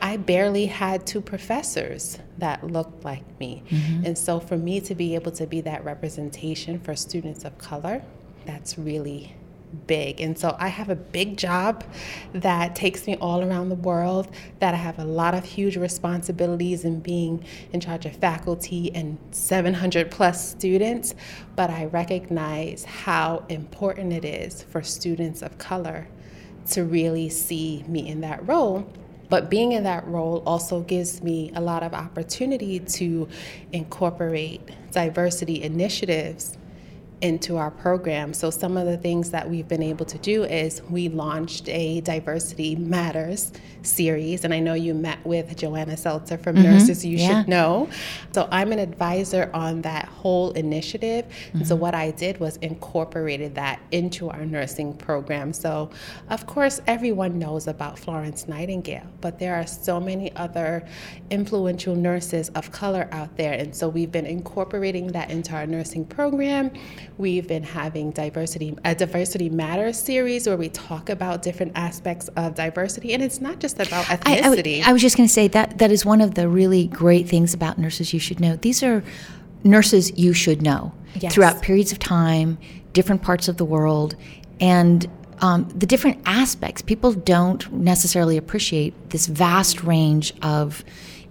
I 0.01 0.17
barely 0.17 0.67
had 0.67 1.07
two 1.07 1.21
professors 1.21 2.19
that 2.39 2.65
looked 2.67 3.05
like 3.05 3.25
me. 3.39 3.63
Mm-hmm. 3.69 4.07
And 4.07 4.19
so 4.19 4.41
for 4.41 4.57
me 4.57 4.81
to 4.81 4.95
be 4.95 5.15
able 5.15 5.33
to 5.33 5.47
be 5.47 5.61
that 5.63 5.85
representation 5.85 6.81
for 6.81 6.97
students 6.97 7.45
of 7.45 7.59
color, 7.59 8.03
that's 8.47 8.79
really 8.79 9.35
big. 9.87 10.21
And 10.21 10.39
so 10.39 10.57
I 10.59 10.69
have 10.69 10.89
a 10.89 10.97
big 10.97 11.37
job 11.37 11.85
that 12.33 12.75
takes 12.77 13.07
me 13.07 13.17
all 13.17 13.43
around 13.43 13.69
the 13.69 13.75
world, 13.75 14.29
that 14.61 14.75
I 14.75 14.77
have 14.77 14.99
a 14.99 15.05
lot 15.05 15.35
of 15.35 15.45
huge 15.45 15.77
responsibilities 15.77 16.85
in 16.85 17.01
being 17.01 17.45
in 17.73 17.81
charge 17.81 18.07
of 18.07 18.17
faculty 18.17 18.95
and 18.95 19.19
700 19.33 20.11
plus 20.11 20.51
students. 20.51 21.15
But 21.57 21.71
I 21.71 21.87
recognize 21.87 22.85
how 22.85 23.45
important 23.49 24.13
it 24.13 24.25
is 24.25 24.63
for 24.63 24.83
students 24.83 25.43
of 25.43 25.59
color 25.59 26.09
to 26.71 26.85
really 26.85 27.29
see 27.29 27.85
me 27.87 28.09
in 28.09 28.21
that 28.23 28.47
role. 28.47 28.89
But 29.29 29.51
being 29.51 29.73
in 29.73 29.85
that 29.85 30.07
role 30.07 30.43
also 30.47 30.81
gives 30.83 31.23
me 31.23 31.51
a 31.55 31.61
lot 31.61 31.83
of 31.83 31.95
opportunity 31.95 32.79
to 32.79 33.29
incorporate 33.73 34.61
diversity 34.93 35.63
initiatives 35.63 36.57
into 37.25 37.57
our 37.57 37.71
program. 37.71 38.35
So, 38.35 38.51
some 38.51 38.77
of 38.77 38.87
the 38.87 38.99
things 38.99 39.31
that 39.31 39.49
we've 39.49 39.67
been 39.67 39.83
able 39.83 40.05
to 40.05 40.19
do 40.19 40.45
is 40.45 40.83
we 40.91 41.09
launched 41.09 41.71
a 41.71 42.03
Diversity 42.03 42.77
Matters 42.77 43.51
series. 43.81 44.45
And 44.45 44.53
I 44.53 44.61
know 44.61 44.75
you 44.75 44.93
met 44.93 45.25
with 45.25 45.57
Joanna 45.57 45.97
Seltzer 45.97 46.37
from 46.37 46.57
mm-hmm. 46.57 46.73
Nurses 46.73 47.05
You 47.05 47.17
Yeah. 47.17 47.41
Should 47.41 47.49
Know. 47.49 47.89
So, 48.33 48.47
I'm 48.53 48.73
an 48.73 48.79
advisor 48.79 49.51
on 49.55 49.81
that 49.83 50.05
whole 50.05 50.53
initiative. 50.53 51.25
And 51.55 51.67
so, 51.67 51.75
mm-hmm. 51.75 51.83
what 51.83 51.95
I 51.95 52.11
did 52.11 52.39
was 52.41 52.57
incorporated 52.59 53.55
that 53.55 53.81
into 53.91 54.29
our 54.29 54.45
nursing 54.45 54.95
program. 54.95 55.55
So, 55.55 55.91
of 56.29 56.47
course, 56.47 56.83
everyone 56.87 57.39
knows 57.39 57.69
about 57.69 57.99
Florence 57.99 58.47
Nightingale, 58.47 59.07
but 59.23 59.39
there 59.39 59.55
are 59.55 59.67
so 59.67 59.99
many 59.99 60.31
other 60.37 60.87
influential 61.31 61.97
nurses 61.97 62.51
of 62.51 62.71
color 62.71 63.09
out 63.13 63.35
there. 63.39 63.55
And 63.55 63.75
so, 63.75 63.89
we've 63.89 64.13
been 64.13 64.27
incorporating 64.27 65.07
that 65.13 65.31
into 65.31 65.55
our 65.55 65.67
nursing 65.67 66.05
program. 66.05 66.71
We've 67.17 67.47
been 67.47 67.63
having 67.63 68.11
diversity 68.11 68.77
a 68.85 68.93
diversity 68.95 69.49
matters 69.49 69.97
series 70.01 70.49
where 70.49 70.57
we 70.57 70.69
talk 70.69 71.09
about 71.11 71.43
different 71.43 71.73
aspects 71.77 72.27
of 72.37 72.57
diversity, 72.57 73.13
and 73.15 73.23
it's 73.23 73.41
not 73.41 73.61
just 73.61 73.77
about 73.77 74.11
I, 74.11 74.19
I 74.25 74.41
w- 74.41 74.61
ethnicity. 74.63 74.83
I 74.85 74.93
was 74.93 75.01
just 75.01 75.17
going 75.17 75.29
to 75.29 75.33
say 75.33 75.47
that 75.49 75.79
that 75.79 75.93
is 75.93 76.05
one 76.05 76.21
of 76.21 76.35
the 76.35 76.49
really 76.49 76.89
great 76.89 77.29
things 77.29 77.55
about 77.55 77.79
nurses 77.79 78.13
you 78.13 78.19
should 78.19 78.41
know. 78.41 78.57
These 78.57 78.83
are 78.83 79.05
nurses 79.63 80.17
you 80.19 80.33
should 80.33 80.61
know 80.61 80.93
Yes. 81.21 81.33
throughout 81.33 81.63
periods 81.63 81.93
of 81.93 82.01
time, 82.01 82.59
different 82.93 83.23
parts 83.23 83.47
of 83.47 83.57
the 83.59 83.65
world, 83.65 84.17
and 84.61 85.09
um, 85.41 85.69
the 85.69 85.87
different 85.87 86.21
aspects. 86.27 86.83
People 86.83 87.13
don't 87.13 87.73
necessarily 87.73 88.37
appreciate 88.37 89.11
this 89.11 89.27
vast 89.29 89.85
range 89.85 90.35
of 90.43 90.83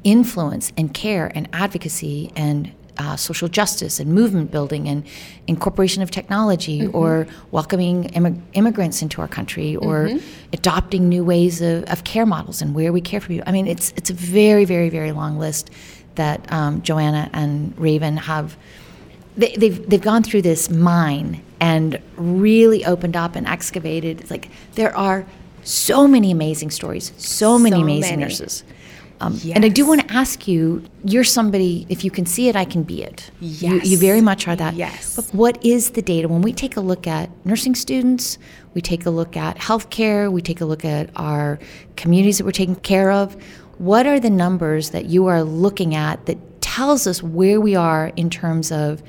influence 0.05 0.71
and 0.77 0.93
care 0.93 1.31
and 1.35 1.49
advocacy 1.51 2.31
and 2.37 2.71
uh, 2.97 3.15
social 3.15 3.47
justice 3.47 3.99
and 3.99 4.13
movement 4.13 4.51
building 4.51 4.87
and 4.87 5.03
incorporation 5.47 6.03
of 6.03 6.11
technology 6.11 6.85
or 6.87 7.25
welcoming 7.51 8.03
immig- 8.09 8.39
immigrants 8.53 9.01
into 9.01 9.19
our 9.21 9.27
country 9.27 9.75
or 9.77 10.09
adopting 10.53 11.09
new 11.09 11.23
ways 11.23 11.61
of, 11.61 11.83
of 11.85 12.03
care 12.03 12.25
models 12.25 12.61
and 12.61 12.75
where 12.75 12.93
we 12.93 13.01
care 13.01 13.19
for 13.19 13.27
people. 13.29 13.43
I 13.47 13.51
mean, 13.51 13.67
it's 13.67 13.93
it's 13.97 14.09
a 14.09 14.13
very 14.13 14.65
very 14.65 14.89
very 14.89 15.11
long 15.11 15.39
list 15.39 15.69
that 16.15 16.51
um, 16.51 16.81
Joanna 16.81 17.29
and 17.33 17.73
Raven 17.79 18.17
have. 18.17 18.55
They, 19.35 19.55
they've 19.55 19.89
they've 19.89 20.01
gone 20.01 20.21
through 20.21 20.43
this 20.43 20.69
mine 20.69 21.41
and 21.59 21.99
really 22.17 22.85
opened 22.85 23.15
up 23.15 23.35
and 23.35 23.47
excavated. 23.47 24.21
It's 24.21 24.29
like 24.29 24.49
there 24.73 24.95
are 24.95 25.25
so 25.63 26.07
many 26.07 26.29
amazing 26.29 26.69
stories, 26.69 27.11
so 27.17 27.57
many 27.57 27.77
So 27.77 27.81
amazing 27.81 28.11
many. 28.19 28.23
nurses. 28.23 28.63
Um, 29.23 29.39
And 29.55 29.63
I 29.65 29.69
do 29.69 29.85
want 29.85 30.07
to 30.07 30.13
ask 30.13 30.47
you, 30.47 30.83
you're 31.05 31.23
somebody, 31.23 31.85
if 31.89 32.03
you 32.03 32.11
can 32.11 32.25
see 32.25 32.49
it, 32.49 32.55
I 32.55 32.65
can 32.65 32.83
be 32.83 33.03
it. 33.03 33.31
You, 33.39 33.79
you 33.81 33.97
very 33.97 34.21
much 34.21 34.47
are 34.47 34.55
that. 34.55 34.73
Yes. 34.75 35.15
But 35.15 35.25
what 35.33 35.65
is 35.65 35.91
the 35.91 36.01
data? 36.01 36.27
When 36.27 36.41
we 36.41 36.53
take 36.53 36.75
a 36.77 36.81
look 36.81 37.07
at 37.07 37.29
nursing 37.45 37.75
students, 37.75 38.37
we 38.73 38.81
take 38.81 39.05
a 39.05 39.09
look 39.09 39.37
at 39.37 39.57
healthcare, 39.57 40.31
we 40.31 40.41
take 40.41 40.61
a 40.61 40.65
look 40.65 40.83
at 40.83 41.09
our 41.15 41.59
communities 41.95 42.37
that 42.37 42.45
we're 42.45 42.51
taking 42.51 42.75
care 42.75 43.11
of, 43.11 43.35
what 43.77 44.05
are 44.05 44.19
the 44.19 44.29
numbers 44.29 44.89
that 44.91 45.05
you 45.05 45.27
are 45.27 45.43
looking 45.43 45.95
at 45.95 46.25
that 46.25 46.37
tells 46.61 47.07
us 47.07 47.23
where 47.23 47.59
we 47.59 47.75
are 47.75 48.11
in 48.15 48.29
terms 48.29 48.71
of 48.71 49.01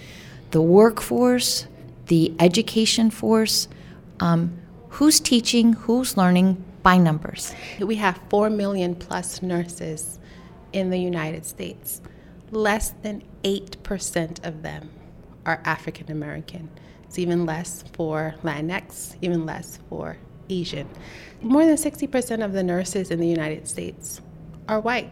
the 0.50 0.62
workforce, 0.62 1.66
the 2.06 2.32
education 2.38 3.10
force, 3.10 3.68
um, 4.20 4.56
who's 4.90 5.18
teaching, 5.20 5.72
who's 5.72 6.16
learning 6.16 6.62
by 6.84 6.98
numbers? 6.98 7.52
We 7.80 7.96
have 7.96 8.20
4 8.28 8.50
million 8.50 8.94
plus 8.94 9.42
nurses 9.42 10.20
in 10.72 10.90
the 10.90 10.98
United 10.98 11.44
States. 11.44 12.00
Less 12.52 12.90
than 12.90 13.24
8% 13.42 14.46
of 14.46 14.62
them 14.62 14.90
are 15.46 15.60
African 15.64 16.12
American. 16.12 16.68
It's 17.04 17.18
even 17.18 17.46
less 17.46 17.82
for 17.94 18.34
Latinx, 18.44 19.16
even 19.22 19.46
less 19.46 19.80
for 19.88 20.18
Asian. 20.50 20.88
More 21.40 21.64
than 21.64 21.76
60% 21.76 22.44
of 22.44 22.52
the 22.52 22.62
nurses 22.62 23.10
in 23.10 23.18
the 23.18 23.28
United 23.28 23.66
States 23.66 24.20
are 24.68 24.78
white. 24.78 25.10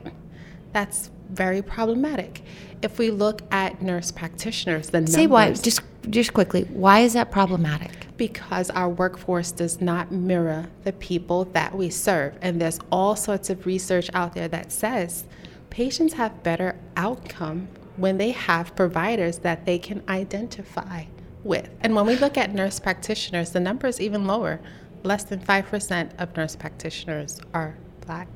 That's 0.72 1.10
very 1.32 1.62
problematic. 1.62 2.42
If 2.82 2.98
we 2.98 3.10
look 3.10 3.42
at 3.52 3.82
nurse 3.82 4.10
practitioners, 4.10 4.90
the 4.90 5.06
Say 5.06 5.26
why, 5.26 5.52
just 5.52 5.82
just 6.10 6.32
quickly, 6.32 6.64
why 6.64 7.00
is 7.00 7.12
that 7.12 7.30
problematic? 7.30 8.02
because 8.22 8.70
our 8.70 8.88
workforce 8.88 9.50
does 9.50 9.80
not 9.80 10.12
mirror 10.12 10.66
the 10.84 10.92
people 10.92 11.44
that 11.46 11.74
we 11.74 11.90
serve. 11.90 12.32
And 12.40 12.60
there's 12.60 12.78
all 12.92 13.16
sorts 13.16 13.50
of 13.50 13.66
research 13.66 14.10
out 14.14 14.34
there 14.34 14.46
that 14.46 14.70
says 14.70 15.24
patients 15.70 16.12
have 16.14 16.44
better 16.44 16.78
outcome 16.96 17.66
when 17.96 18.18
they 18.18 18.30
have 18.30 18.76
providers 18.76 19.38
that 19.38 19.66
they 19.66 19.76
can 19.76 20.04
identify 20.08 21.04
with. 21.42 21.68
And 21.80 21.96
when 21.96 22.06
we 22.06 22.14
look 22.14 22.38
at 22.38 22.54
nurse 22.54 22.78
practitioners, 22.78 23.50
the 23.50 23.58
number 23.58 23.88
is 23.88 24.00
even 24.00 24.24
lower. 24.24 24.60
Less 25.02 25.24
than 25.24 25.40
5% 25.40 26.12
of 26.20 26.36
nurse 26.36 26.54
practitioners 26.54 27.40
are 27.52 27.76
black. 28.06 28.28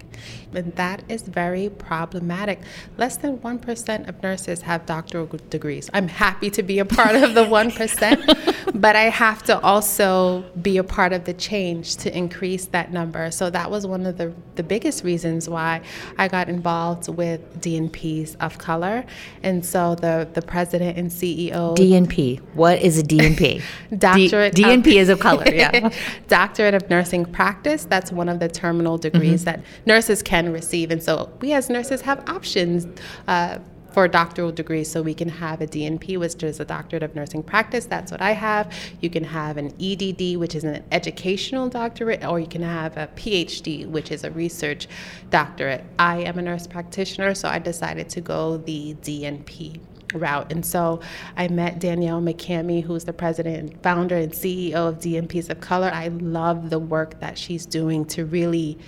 And 0.55 0.75
that 0.77 1.03
is 1.09 1.23
very 1.23 1.69
problematic. 1.69 2.61
Less 2.97 3.17
than 3.17 3.39
1% 3.39 4.09
of 4.09 4.23
nurses 4.23 4.63
have 4.63 4.87
doctoral 4.87 5.27
degrees. 5.51 5.91
I'm 5.93 6.09
happy 6.09 6.51
to 6.51 6.63
be 6.63 6.79
a 6.79 6.85
part 6.85 7.15
of 7.17 7.35
the 7.35 7.45
1%, 7.45 8.71
but 8.81 8.97
I 8.97 9.05
have 9.05 9.43
to 9.45 9.61
also 9.61 10.45
be 10.63 10.79
a 10.79 10.85
part 10.85 11.13
of 11.13 11.25
the 11.25 11.35
change 11.35 11.97
to 11.97 12.17
increase 12.17 12.67
that 12.67 12.93
number. 12.93 13.31
So 13.31 13.51
that 13.51 13.71
was 13.71 13.87
one 13.87 14.07
of 14.07 14.17
the, 14.17 14.33
the 14.55 14.63
biggest 14.63 15.05
reasons 15.05 15.49
why 15.49 15.83
I 16.17 16.29
got 16.29 16.49
involved 16.49 17.09
with 17.09 17.61
DNPs 17.61 18.37
of 18.41 18.59
color. 18.59 19.05
And 19.43 19.65
so 19.65 19.95
the, 19.95 20.29
the 20.33 20.43
president 20.43 20.97
and 20.97 21.11
CEO 21.11 21.77
DNP. 21.77 22.41
What 22.55 22.81
is 22.81 22.99
a 22.99 23.03
DNP? 23.03 23.63
Doctorate 23.99 24.55
D- 24.55 24.65
of- 24.65 24.71
DNP 24.71 24.87
is 24.87 25.09
of 25.09 25.21
color. 25.21 25.45
Yeah. 25.53 25.91
Doctorate 26.29 26.75
of 26.75 26.89
Nursing 26.89 27.25
Practice. 27.25 27.85
That's 27.85 28.11
one 28.11 28.29
of 28.29 28.39
the 28.39 28.49
terminal 28.49 28.99
degrees 28.99 29.45
mm-hmm. 29.45 29.56
that 29.56 29.56
nurses 29.85 30.23
can 30.23 30.53
receive. 30.53 30.91
And 30.91 31.03
so 31.03 31.33
we 31.41 31.53
as 31.53 31.69
nurses 31.71 32.01
have 32.03 32.29
options. 32.29 32.87
Uh, 33.27 33.59
for 33.97 34.07
doctoral 34.07 34.53
degrees, 34.53 34.91
so 34.91 35.01
we 35.01 35.15
can 35.15 35.31
have 35.31 35.63
a 35.63 35.67
DNP, 35.67 36.19
which 36.19 36.43
is 36.43 36.61
a 36.61 36.67
Doctorate 36.67 37.03
of 37.03 37.15
Nursing 37.15 37.43
Practice. 37.43 37.87
That's 37.87 38.13
what 38.13 38.21
I 38.21 38.33
have. 38.33 38.71
You 39.01 39.09
can 39.09 39.25
have 39.25 39.57
an 39.57 39.73
EDD, 39.81 40.37
which 40.37 40.55
is 40.55 40.65
an 40.65 40.85
educational 40.93 41.71
doctorate, 41.71 42.23
or 42.23 42.39
you 42.39 42.47
can 42.47 42.61
have 42.61 42.99
a 42.99 43.07
PhD, 43.17 43.89
which 43.89 44.11
is 44.11 44.23
a 44.23 44.31
research 44.31 44.87
doctorate. 45.31 45.83
I 45.99 46.19
am 46.25 46.39
a 46.39 46.43
nurse 46.43 46.67
practitioner, 46.67 47.35
so 47.35 47.49
I 47.49 47.59
decided 47.59 48.11
to 48.11 48.21
go 48.21 48.59
the 48.59 48.97
DNP 49.01 49.81
route. 50.13 50.53
And 50.53 50.65
so 50.65 51.01
I 51.39 51.49
met 51.49 51.79
Danielle 51.79 52.21
McCamey, 52.21 52.83
who's 52.83 53.05
the 53.05 53.15
president, 53.15 53.57
and 53.57 53.83
founder, 53.83 54.17
and 54.17 54.31
CEO 54.31 54.75
of 54.75 54.99
DNPs 54.99 55.49
of 55.49 55.61
Color. 55.61 55.91
I 55.91 56.09
love 56.09 56.69
the 56.69 56.79
work 56.79 57.19
that 57.21 57.39
she's 57.39 57.65
doing 57.65 58.05
to 58.09 58.27
really 58.27 58.79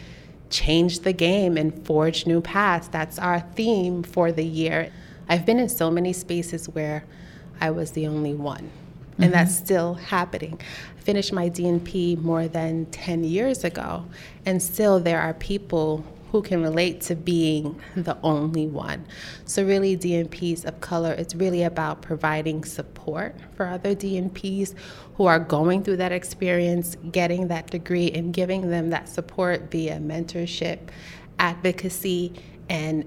change 0.50 1.00
the 1.00 1.12
game 1.12 1.56
and 1.56 1.86
forge 1.86 2.26
new 2.26 2.40
paths. 2.40 2.88
That's 2.88 3.18
our 3.18 3.40
theme 3.40 4.02
for 4.02 4.32
the 4.32 4.44
year. 4.44 4.90
I've 5.28 5.44
been 5.44 5.58
in 5.58 5.68
so 5.68 5.90
many 5.90 6.12
spaces 6.12 6.68
where 6.68 7.04
I 7.60 7.70
was 7.70 7.92
the 7.92 8.06
only 8.06 8.34
one. 8.34 8.70
And 9.20 9.32
that's 9.32 9.56
mm-hmm. 9.56 9.64
still 9.64 9.94
happening. 9.94 10.60
I 10.96 11.00
finished 11.00 11.32
my 11.32 11.50
DNP 11.50 12.22
more 12.22 12.46
than 12.46 12.86
10 12.86 13.24
years 13.24 13.64
ago, 13.64 14.04
and 14.46 14.62
still 14.62 15.00
there 15.00 15.20
are 15.20 15.34
people 15.34 16.04
who 16.30 16.42
can 16.42 16.62
relate 16.62 17.00
to 17.02 17.14
being 17.14 17.80
the 17.96 18.16
only 18.22 18.66
one. 18.66 19.06
So, 19.44 19.64
really, 19.64 19.96
DNPs 19.96 20.64
of 20.64 20.80
color, 20.80 21.12
it's 21.12 21.34
really 21.34 21.62
about 21.62 22.02
providing 22.02 22.64
support 22.64 23.36
for 23.56 23.66
other 23.66 23.94
DNPs 23.94 24.74
who 25.14 25.26
are 25.26 25.38
going 25.38 25.82
through 25.82 25.96
that 25.96 26.12
experience, 26.12 26.96
getting 27.10 27.48
that 27.48 27.70
degree, 27.70 28.10
and 28.12 28.32
giving 28.32 28.70
them 28.70 28.90
that 28.90 29.08
support 29.08 29.70
via 29.70 29.96
mentorship, 29.96 30.78
advocacy, 31.38 32.32
and 32.68 33.04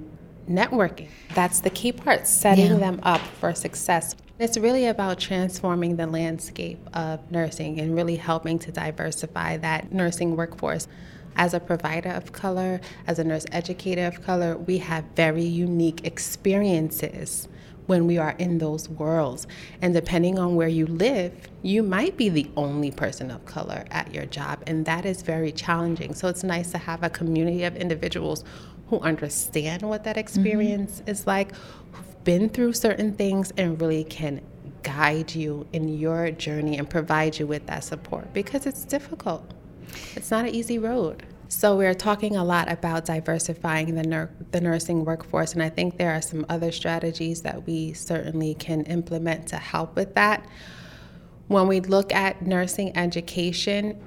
networking. 0.49 1.07
That's 1.34 1.62
the 1.62 1.69
key 1.69 1.91
part, 1.91 2.27
setting 2.27 2.71
yeah. 2.71 2.77
them 2.77 2.99
up 3.03 3.21
for 3.21 3.53
success. 3.53 4.15
It's 4.39 4.57
really 4.57 4.88
about 4.88 5.19
transforming 5.19 5.97
the 5.97 6.07
landscape 6.07 6.79
of 6.95 7.31
nursing 7.31 7.79
and 7.79 7.95
really 7.95 8.15
helping 8.15 8.57
to 8.60 8.71
diversify 8.71 9.57
that 9.57 9.93
nursing 9.93 10.36
workforce. 10.36 10.88
As 11.35 11.53
a 11.53 11.59
provider 11.59 12.09
of 12.09 12.31
color, 12.31 12.81
as 13.07 13.19
a 13.19 13.23
nurse 13.23 13.45
educator 13.51 14.05
of 14.05 14.21
color, 14.21 14.57
we 14.57 14.77
have 14.79 15.05
very 15.15 15.43
unique 15.43 16.05
experiences 16.05 17.47
when 17.87 18.07
we 18.07 18.17
are 18.17 18.35
in 18.37 18.57
those 18.57 18.87
worlds. 18.87 19.47
And 19.81 19.93
depending 19.93 20.39
on 20.39 20.55
where 20.55 20.67
you 20.67 20.85
live, 20.87 21.33
you 21.61 21.83
might 21.83 22.15
be 22.15 22.29
the 22.29 22.49
only 22.55 22.91
person 22.91 23.31
of 23.31 23.45
color 23.45 23.85
at 23.91 24.13
your 24.13 24.25
job, 24.25 24.63
and 24.67 24.85
that 24.85 25.05
is 25.05 25.21
very 25.21 25.51
challenging. 25.51 26.13
So 26.13 26.27
it's 26.27 26.43
nice 26.43 26.71
to 26.71 26.77
have 26.77 27.03
a 27.03 27.09
community 27.09 27.63
of 27.63 27.75
individuals 27.75 28.43
who 28.87 28.99
understand 28.99 29.81
what 29.83 30.03
that 30.03 30.17
experience 30.17 30.99
mm-hmm. 30.99 31.09
is 31.09 31.27
like, 31.27 31.55
who've 31.55 32.23
been 32.23 32.49
through 32.49 32.73
certain 32.73 33.13
things, 33.13 33.51
and 33.57 33.81
really 33.81 34.03
can 34.03 34.41
guide 34.83 35.33
you 35.33 35.67
in 35.73 35.87
your 35.89 36.31
journey 36.31 36.77
and 36.77 36.89
provide 36.89 37.37
you 37.37 37.45
with 37.45 37.65
that 37.67 37.83
support 37.83 38.33
because 38.33 38.65
it's 38.65 38.83
difficult. 38.83 39.53
It's 40.15 40.32
not 40.32 40.45
an 40.45 40.54
easy 40.54 40.77
road. 40.77 41.23
So 41.51 41.75
we're 41.75 41.93
talking 41.93 42.38
a 42.38 42.45
lot 42.45 42.71
about 42.71 43.04
diversifying 43.04 43.93
the, 43.95 44.04
nur- 44.04 44.32
the 44.51 44.62
nursing 44.62 45.04
workforce, 45.04 45.51
and 45.51 45.62
I 45.62 45.67
think 45.67 45.97
there 45.97 46.12
are 46.12 46.21
some 46.21 46.45
other 46.47 46.71
strategies 46.71 47.41
that 47.41 47.67
we 47.67 47.91
certainly 47.91 48.54
can 48.54 48.84
implement 48.86 49.47
to 49.49 49.58
help 49.58 49.97
with 49.97 50.15
that. 50.15 50.47
When 51.47 51.67
we 51.67 51.82
look 51.82 52.13
at 52.13 52.41
nursing 52.41 52.95
education, 52.95 54.01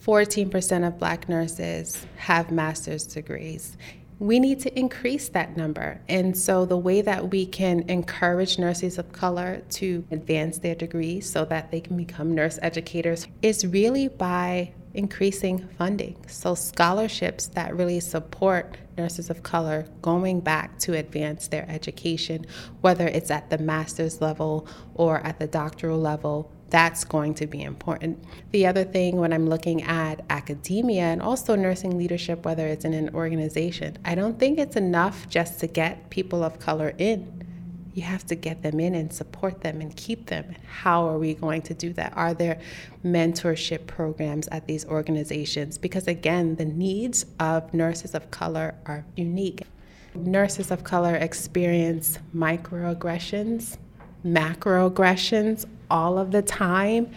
14% 0.00 0.86
of 0.86 0.96
black 0.96 1.28
nurses 1.28 2.06
have 2.18 2.52
master's 2.52 3.04
degrees. 3.04 3.76
We 4.20 4.38
need 4.38 4.60
to 4.60 4.78
increase 4.78 5.28
that 5.30 5.56
number. 5.56 6.00
And 6.08 6.38
so, 6.38 6.64
the 6.66 6.78
way 6.78 7.00
that 7.02 7.30
we 7.30 7.46
can 7.46 7.80
encourage 7.90 8.60
nurses 8.60 8.96
of 8.96 9.10
color 9.10 9.62
to 9.70 10.04
advance 10.12 10.58
their 10.58 10.76
degrees 10.76 11.28
so 11.28 11.44
that 11.46 11.72
they 11.72 11.80
can 11.80 11.96
become 11.96 12.32
nurse 12.32 12.60
educators 12.62 13.26
is 13.42 13.66
really 13.66 14.06
by 14.06 14.72
increasing 14.94 15.68
funding. 15.76 16.16
So, 16.26 16.54
scholarships 16.54 17.48
that 17.48 17.76
really 17.76 18.00
support 18.00 18.78
nurses 18.96 19.28
of 19.28 19.42
color 19.42 19.86
going 20.02 20.40
back 20.40 20.78
to 20.78 20.94
advance 20.94 21.48
their 21.48 21.68
education, 21.68 22.46
whether 22.80 23.06
it's 23.08 23.30
at 23.30 23.50
the 23.50 23.58
master's 23.58 24.20
level 24.20 24.66
or 24.94 25.18
at 25.18 25.38
the 25.38 25.46
doctoral 25.46 25.98
level, 25.98 26.50
that's 26.70 27.04
going 27.04 27.34
to 27.34 27.46
be 27.46 27.62
important. 27.62 28.24
The 28.50 28.66
other 28.66 28.84
thing 28.84 29.16
when 29.16 29.32
I'm 29.32 29.48
looking 29.48 29.82
at 29.82 30.24
academia 30.30 31.04
and 31.04 31.22
also 31.22 31.54
nursing 31.54 31.98
leadership, 31.98 32.44
whether 32.44 32.66
it's 32.66 32.84
in 32.84 32.94
an 32.94 33.14
organization, 33.14 33.98
I 34.04 34.14
don't 34.14 34.38
think 34.38 34.58
it's 34.58 34.76
enough 34.76 35.28
just 35.28 35.60
to 35.60 35.66
get 35.66 36.10
people 36.10 36.42
of 36.42 36.58
color 36.58 36.94
in 36.98 37.44
you 37.94 38.02
have 38.02 38.26
to 38.26 38.34
get 38.34 38.62
them 38.62 38.80
in 38.80 38.94
and 38.94 39.12
support 39.12 39.60
them 39.60 39.80
and 39.80 39.94
keep 39.96 40.26
them. 40.26 40.54
How 40.66 41.06
are 41.08 41.18
we 41.18 41.34
going 41.34 41.62
to 41.62 41.74
do 41.74 41.92
that? 41.92 42.12
Are 42.16 42.34
there 42.34 42.60
mentorship 43.04 43.86
programs 43.86 44.48
at 44.48 44.66
these 44.66 44.84
organizations? 44.84 45.78
Because 45.78 46.08
again, 46.08 46.56
the 46.56 46.64
needs 46.64 47.24
of 47.38 47.72
nurses 47.72 48.14
of 48.14 48.30
color 48.32 48.74
are 48.84 49.04
unique. 49.16 49.62
Nurses 50.16 50.72
of 50.72 50.82
color 50.82 51.14
experience 51.14 52.18
microaggressions, 52.34 53.78
macroaggressions 54.26 55.64
all 55.88 56.18
of 56.18 56.32
the 56.32 56.42
time 56.42 57.10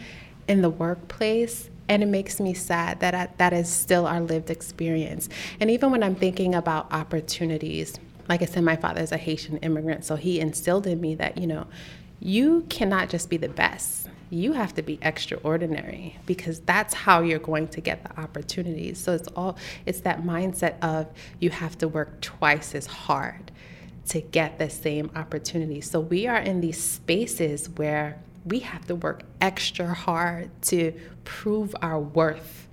in 0.47 0.61
the 0.61 0.69
workplace 0.69 1.69
and 1.89 2.03
it 2.03 2.07
makes 2.07 2.39
me 2.39 2.53
sad 2.53 2.99
that 2.99 3.15
I, 3.15 3.29
that 3.37 3.53
is 3.53 3.69
still 3.69 4.05
our 4.05 4.19
lived 4.19 4.49
experience. 4.49 5.29
And 5.59 5.71
even 5.71 5.91
when 5.91 6.03
I'm 6.03 6.15
thinking 6.15 6.55
about 6.55 6.91
opportunities, 6.91 7.97
like 8.29 8.41
I 8.41 8.45
said, 8.45 8.63
my 8.63 8.75
father 8.75 9.01
is 9.01 9.11
a 9.11 9.17
Haitian 9.17 9.57
immigrant, 9.57 10.05
so 10.05 10.15
he 10.15 10.39
instilled 10.39 10.87
in 10.87 10.99
me 10.99 11.15
that, 11.15 11.37
you 11.37 11.47
know, 11.47 11.67
you 12.19 12.65
cannot 12.69 13.09
just 13.09 13.29
be 13.29 13.37
the 13.37 13.49
best. 13.49 14.09
You 14.29 14.53
have 14.53 14.73
to 14.75 14.81
be 14.81 14.99
extraordinary 15.01 16.17
because 16.25 16.59
that's 16.61 16.93
how 16.93 17.21
you're 17.21 17.39
going 17.39 17.69
to 17.69 17.81
get 17.81 18.03
the 18.03 18.19
opportunities. 18.19 18.97
So 18.99 19.13
it's 19.13 19.27
all 19.29 19.57
it's 19.85 20.01
that 20.01 20.23
mindset 20.23 20.81
of 20.83 21.07
you 21.39 21.49
have 21.49 21.77
to 21.77 21.87
work 21.87 22.19
twice 22.19 22.75
as 22.75 22.87
hard 22.87 23.51
to 24.07 24.21
get 24.21 24.57
the 24.57 24.69
same 24.69 25.11
opportunity. 25.15 25.79
So 25.79 25.99
we 25.99 26.27
are 26.27 26.39
in 26.39 26.59
these 26.59 26.81
spaces 26.81 27.69
where 27.69 28.19
we 28.45 28.59
have 28.59 28.85
to 28.87 28.95
work 28.95 29.23
extra 29.39 29.93
hard 29.93 30.49
to 30.63 30.93
prove 31.23 31.75
our 31.81 31.99
worth 31.99 32.67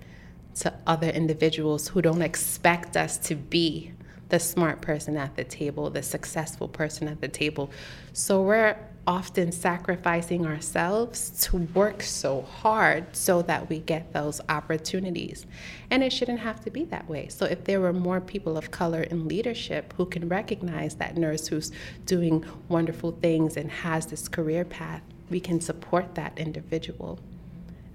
to 0.57 0.73
other 0.87 1.09
individuals 1.09 1.89
who 1.89 2.01
don't 2.01 2.23
expect 2.23 2.97
us 2.97 3.19
to 3.19 3.35
be 3.35 3.93
the 4.35 4.41
smart 4.41 4.81
person 4.81 5.17
at 5.17 5.37
the 5.37 5.45
table, 5.45 5.91
the 5.91 6.03
successful 6.03 6.67
person 6.67 7.07
at 7.07 7.21
the 7.21 7.29
table. 7.29 7.71
So 8.13 8.43
we're 8.43 8.77
often 9.07 9.53
sacrificing 9.53 10.45
ourselves 10.45 11.31
to 11.43 11.59
work 11.59 12.03
so 12.03 12.43
hard 12.43 13.15
so 13.15 13.43
that 13.43 13.69
we 13.69 13.79
get 13.79 14.13
those 14.13 14.41
opportunities. 14.49 15.47
And 15.89 16.03
it 16.03 16.13
shouldn't 16.13 16.41
have 16.41 16.61
to 16.65 16.71
be 16.73 16.83
that 16.87 17.09
way. 17.09 17.29
So 17.29 17.47
if 17.47 17.63
there 17.63 17.81
were 17.81 17.93
more 17.93 18.21
people 18.21 18.57
of 18.57 18.73
color 18.73 19.03
in 19.03 19.29
leadership 19.29 19.95
who 19.97 20.05
can 20.05 20.29
recognize 20.29 20.97
that 20.97 21.17
nurse 21.17 21.47
who's 21.47 21.71
doing 22.05 22.45
wonderful 22.67 23.13
things 23.13 23.57
and 23.57 23.71
has 23.71 24.07
this 24.07 24.27
career 24.27 24.65
path, 24.65 25.03
we 25.31 25.39
can 25.39 25.61
support 25.61 26.17
that 26.17 26.37
individual 26.41 27.21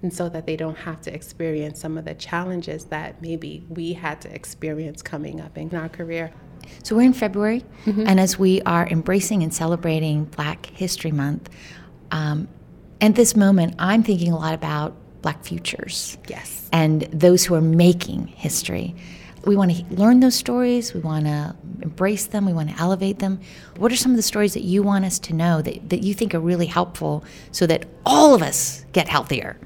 and 0.02 0.12
so 0.12 0.28
that 0.28 0.46
they 0.46 0.56
don't 0.56 0.78
have 0.78 1.00
to 1.02 1.14
experience 1.14 1.80
some 1.80 1.98
of 1.98 2.04
the 2.04 2.14
challenges 2.14 2.86
that 2.86 3.20
maybe 3.20 3.64
we 3.68 3.92
had 3.92 4.20
to 4.22 4.34
experience 4.34 5.02
coming 5.02 5.40
up 5.40 5.58
in 5.58 5.74
our 5.74 5.88
career. 5.88 6.32
So 6.82 6.96
we're 6.96 7.02
in 7.02 7.12
February, 7.12 7.64
mm-hmm. 7.84 8.06
and 8.06 8.20
as 8.20 8.38
we 8.38 8.62
are 8.62 8.86
embracing 8.88 9.42
and 9.42 9.52
celebrating 9.52 10.24
Black 10.24 10.66
History 10.66 11.10
Month, 11.10 11.50
um, 12.10 12.48
at 13.00 13.14
this 13.14 13.34
moment, 13.34 13.74
I'm 13.78 14.02
thinking 14.02 14.32
a 14.32 14.36
lot 14.36 14.54
about 14.54 14.94
Black 15.22 15.44
futures. 15.44 16.18
Yes. 16.28 16.68
And 16.72 17.02
those 17.12 17.44
who 17.44 17.54
are 17.54 17.60
making 17.60 18.26
history. 18.28 18.94
We 19.46 19.56
want 19.56 19.74
to 19.74 19.94
learn 19.94 20.20
those 20.20 20.34
stories. 20.34 20.92
We 20.92 21.00
want 21.00 21.24
to 21.24 21.56
embrace 21.80 22.26
them. 22.26 22.44
We 22.44 22.52
want 22.52 22.70
to 22.70 22.76
elevate 22.78 23.20
them. 23.20 23.40
What 23.78 23.90
are 23.90 23.96
some 23.96 24.12
of 24.12 24.16
the 24.16 24.22
stories 24.22 24.52
that 24.54 24.64
you 24.64 24.82
want 24.82 25.04
us 25.06 25.18
to 25.20 25.34
know 25.34 25.62
that, 25.62 25.88
that 25.88 26.02
you 26.02 26.12
think 26.12 26.34
are 26.34 26.40
really 26.40 26.66
helpful 26.66 27.24
so 27.52 27.66
that 27.66 27.86
all 28.04 28.34
of 28.34 28.42
us 28.42 28.84
get 28.92 29.08
healthier? 29.08 29.58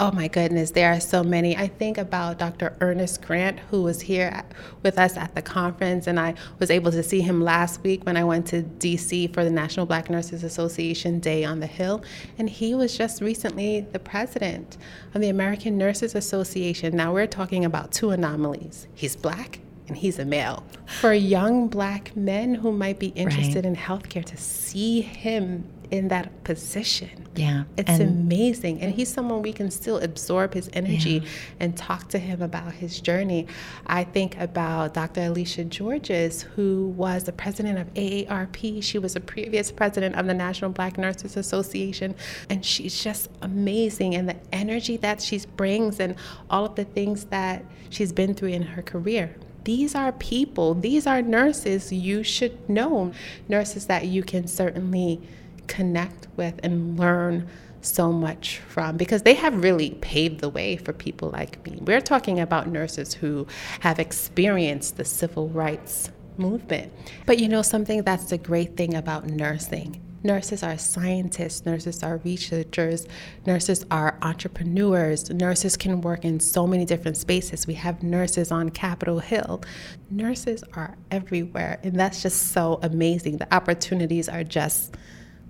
Oh 0.00 0.10
my 0.10 0.26
goodness, 0.26 0.72
there 0.72 0.92
are 0.92 0.98
so 0.98 1.22
many. 1.22 1.56
I 1.56 1.68
think 1.68 1.98
about 1.98 2.40
Dr. 2.40 2.76
Ernest 2.80 3.22
Grant, 3.22 3.60
who 3.70 3.82
was 3.82 4.00
here 4.00 4.42
with 4.82 4.98
us 4.98 5.16
at 5.16 5.36
the 5.36 5.42
conference, 5.42 6.08
and 6.08 6.18
I 6.18 6.34
was 6.58 6.68
able 6.68 6.90
to 6.90 7.02
see 7.04 7.20
him 7.20 7.40
last 7.40 7.80
week 7.84 8.04
when 8.04 8.16
I 8.16 8.24
went 8.24 8.44
to 8.48 8.64
DC 8.64 9.32
for 9.32 9.44
the 9.44 9.52
National 9.52 9.86
Black 9.86 10.10
Nurses 10.10 10.42
Association 10.42 11.20
Day 11.20 11.44
on 11.44 11.60
the 11.60 11.68
Hill. 11.68 12.02
And 12.38 12.50
he 12.50 12.74
was 12.74 12.98
just 12.98 13.22
recently 13.22 13.82
the 13.92 14.00
president 14.00 14.78
of 15.14 15.20
the 15.20 15.28
American 15.28 15.78
Nurses 15.78 16.16
Association. 16.16 16.96
Now 16.96 17.14
we're 17.14 17.28
talking 17.28 17.64
about 17.64 17.92
two 17.92 18.10
anomalies 18.10 18.88
he's 18.94 19.14
black 19.14 19.60
and 19.86 19.96
he's 19.96 20.18
a 20.18 20.24
male. 20.24 20.64
For 21.00 21.12
young 21.12 21.68
black 21.68 22.16
men 22.16 22.56
who 22.56 22.72
might 22.72 22.98
be 22.98 23.08
interested 23.08 23.64
right. 23.64 23.66
in 23.66 23.76
healthcare 23.76 24.24
to 24.24 24.36
see 24.36 25.02
him 25.02 25.68
in 25.90 26.08
that 26.08 26.44
position. 26.44 27.26
Yeah. 27.34 27.64
It's 27.76 27.90
and 27.90 28.02
amazing. 28.02 28.80
And 28.80 28.94
he's 28.94 29.08
someone 29.08 29.42
we 29.42 29.52
can 29.52 29.70
still 29.70 29.98
absorb 29.98 30.54
his 30.54 30.70
energy 30.72 31.20
yeah. 31.22 31.28
and 31.60 31.76
talk 31.76 32.08
to 32.10 32.18
him 32.18 32.42
about 32.42 32.72
his 32.72 33.00
journey. 33.00 33.46
I 33.86 34.04
think 34.04 34.38
about 34.38 34.94
Dr. 34.94 35.22
Alicia 35.22 35.64
Georges, 35.64 36.42
who 36.42 36.88
was 36.96 37.24
the 37.24 37.32
president 37.32 37.78
of 37.78 37.92
AARP. 37.94 38.82
She 38.82 38.98
was 38.98 39.16
a 39.16 39.20
previous 39.20 39.72
president 39.72 40.16
of 40.16 40.26
the 40.26 40.34
National 40.34 40.70
Black 40.70 40.98
Nurses 40.98 41.36
Association. 41.36 42.14
And 42.50 42.64
she's 42.64 43.02
just 43.02 43.30
amazing. 43.42 44.14
And 44.14 44.28
the 44.28 44.36
energy 44.52 44.96
that 44.98 45.20
she 45.20 45.40
brings 45.56 46.00
and 46.00 46.14
all 46.50 46.66
of 46.66 46.74
the 46.76 46.84
things 46.84 47.24
that 47.26 47.64
she's 47.90 48.12
been 48.12 48.34
through 48.34 48.50
in 48.50 48.62
her 48.62 48.82
career 48.82 49.34
these 49.64 49.94
are 49.94 50.12
people, 50.12 50.74
these 50.74 51.06
are 51.06 51.22
nurses 51.22 51.92
you 51.92 52.22
should 52.22 52.68
know, 52.68 53.12
nurses 53.48 53.86
that 53.86 54.06
you 54.06 54.22
can 54.22 54.46
certainly 54.46 55.20
connect 55.66 56.28
with 56.36 56.58
and 56.62 56.98
learn 56.98 57.48
so 57.80 58.10
much 58.10 58.58
from 58.58 58.96
because 58.96 59.22
they 59.22 59.34
have 59.34 59.62
really 59.62 59.90
paved 60.00 60.40
the 60.40 60.48
way 60.48 60.76
for 60.76 60.92
people 60.92 61.30
like 61.30 61.64
me. 61.66 61.78
We're 61.82 62.00
talking 62.00 62.40
about 62.40 62.68
nurses 62.68 63.14
who 63.14 63.46
have 63.80 63.98
experienced 63.98 64.96
the 64.96 65.04
civil 65.04 65.48
rights 65.48 66.10
movement. 66.38 66.92
But 67.26 67.38
you 67.38 67.48
know, 67.48 67.62
something 67.62 68.02
that's 68.02 68.30
the 68.30 68.38
great 68.38 68.76
thing 68.76 68.94
about 68.94 69.26
nursing 69.26 70.00
Nurses 70.24 70.62
are 70.62 70.78
scientists, 70.78 71.66
nurses 71.66 72.02
are 72.02 72.16
researchers, 72.24 73.06
nurses 73.44 73.84
are 73.90 74.16
entrepreneurs. 74.22 75.28
Nurses 75.28 75.76
can 75.76 76.00
work 76.00 76.24
in 76.24 76.40
so 76.40 76.66
many 76.66 76.86
different 76.86 77.18
spaces. 77.18 77.66
We 77.66 77.74
have 77.74 78.02
nurses 78.02 78.50
on 78.50 78.70
Capitol 78.70 79.18
Hill. 79.18 79.62
Nurses 80.10 80.64
are 80.72 80.96
everywhere, 81.10 81.78
and 81.82 82.00
that's 82.00 82.22
just 82.22 82.52
so 82.52 82.78
amazing. 82.82 83.36
The 83.36 83.54
opportunities 83.54 84.30
are 84.30 84.44
just 84.44 84.96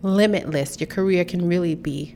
limitless. 0.04 0.78
Your 0.78 0.86
career 0.86 1.24
can 1.24 1.48
really 1.48 1.74
be 1.74 2.14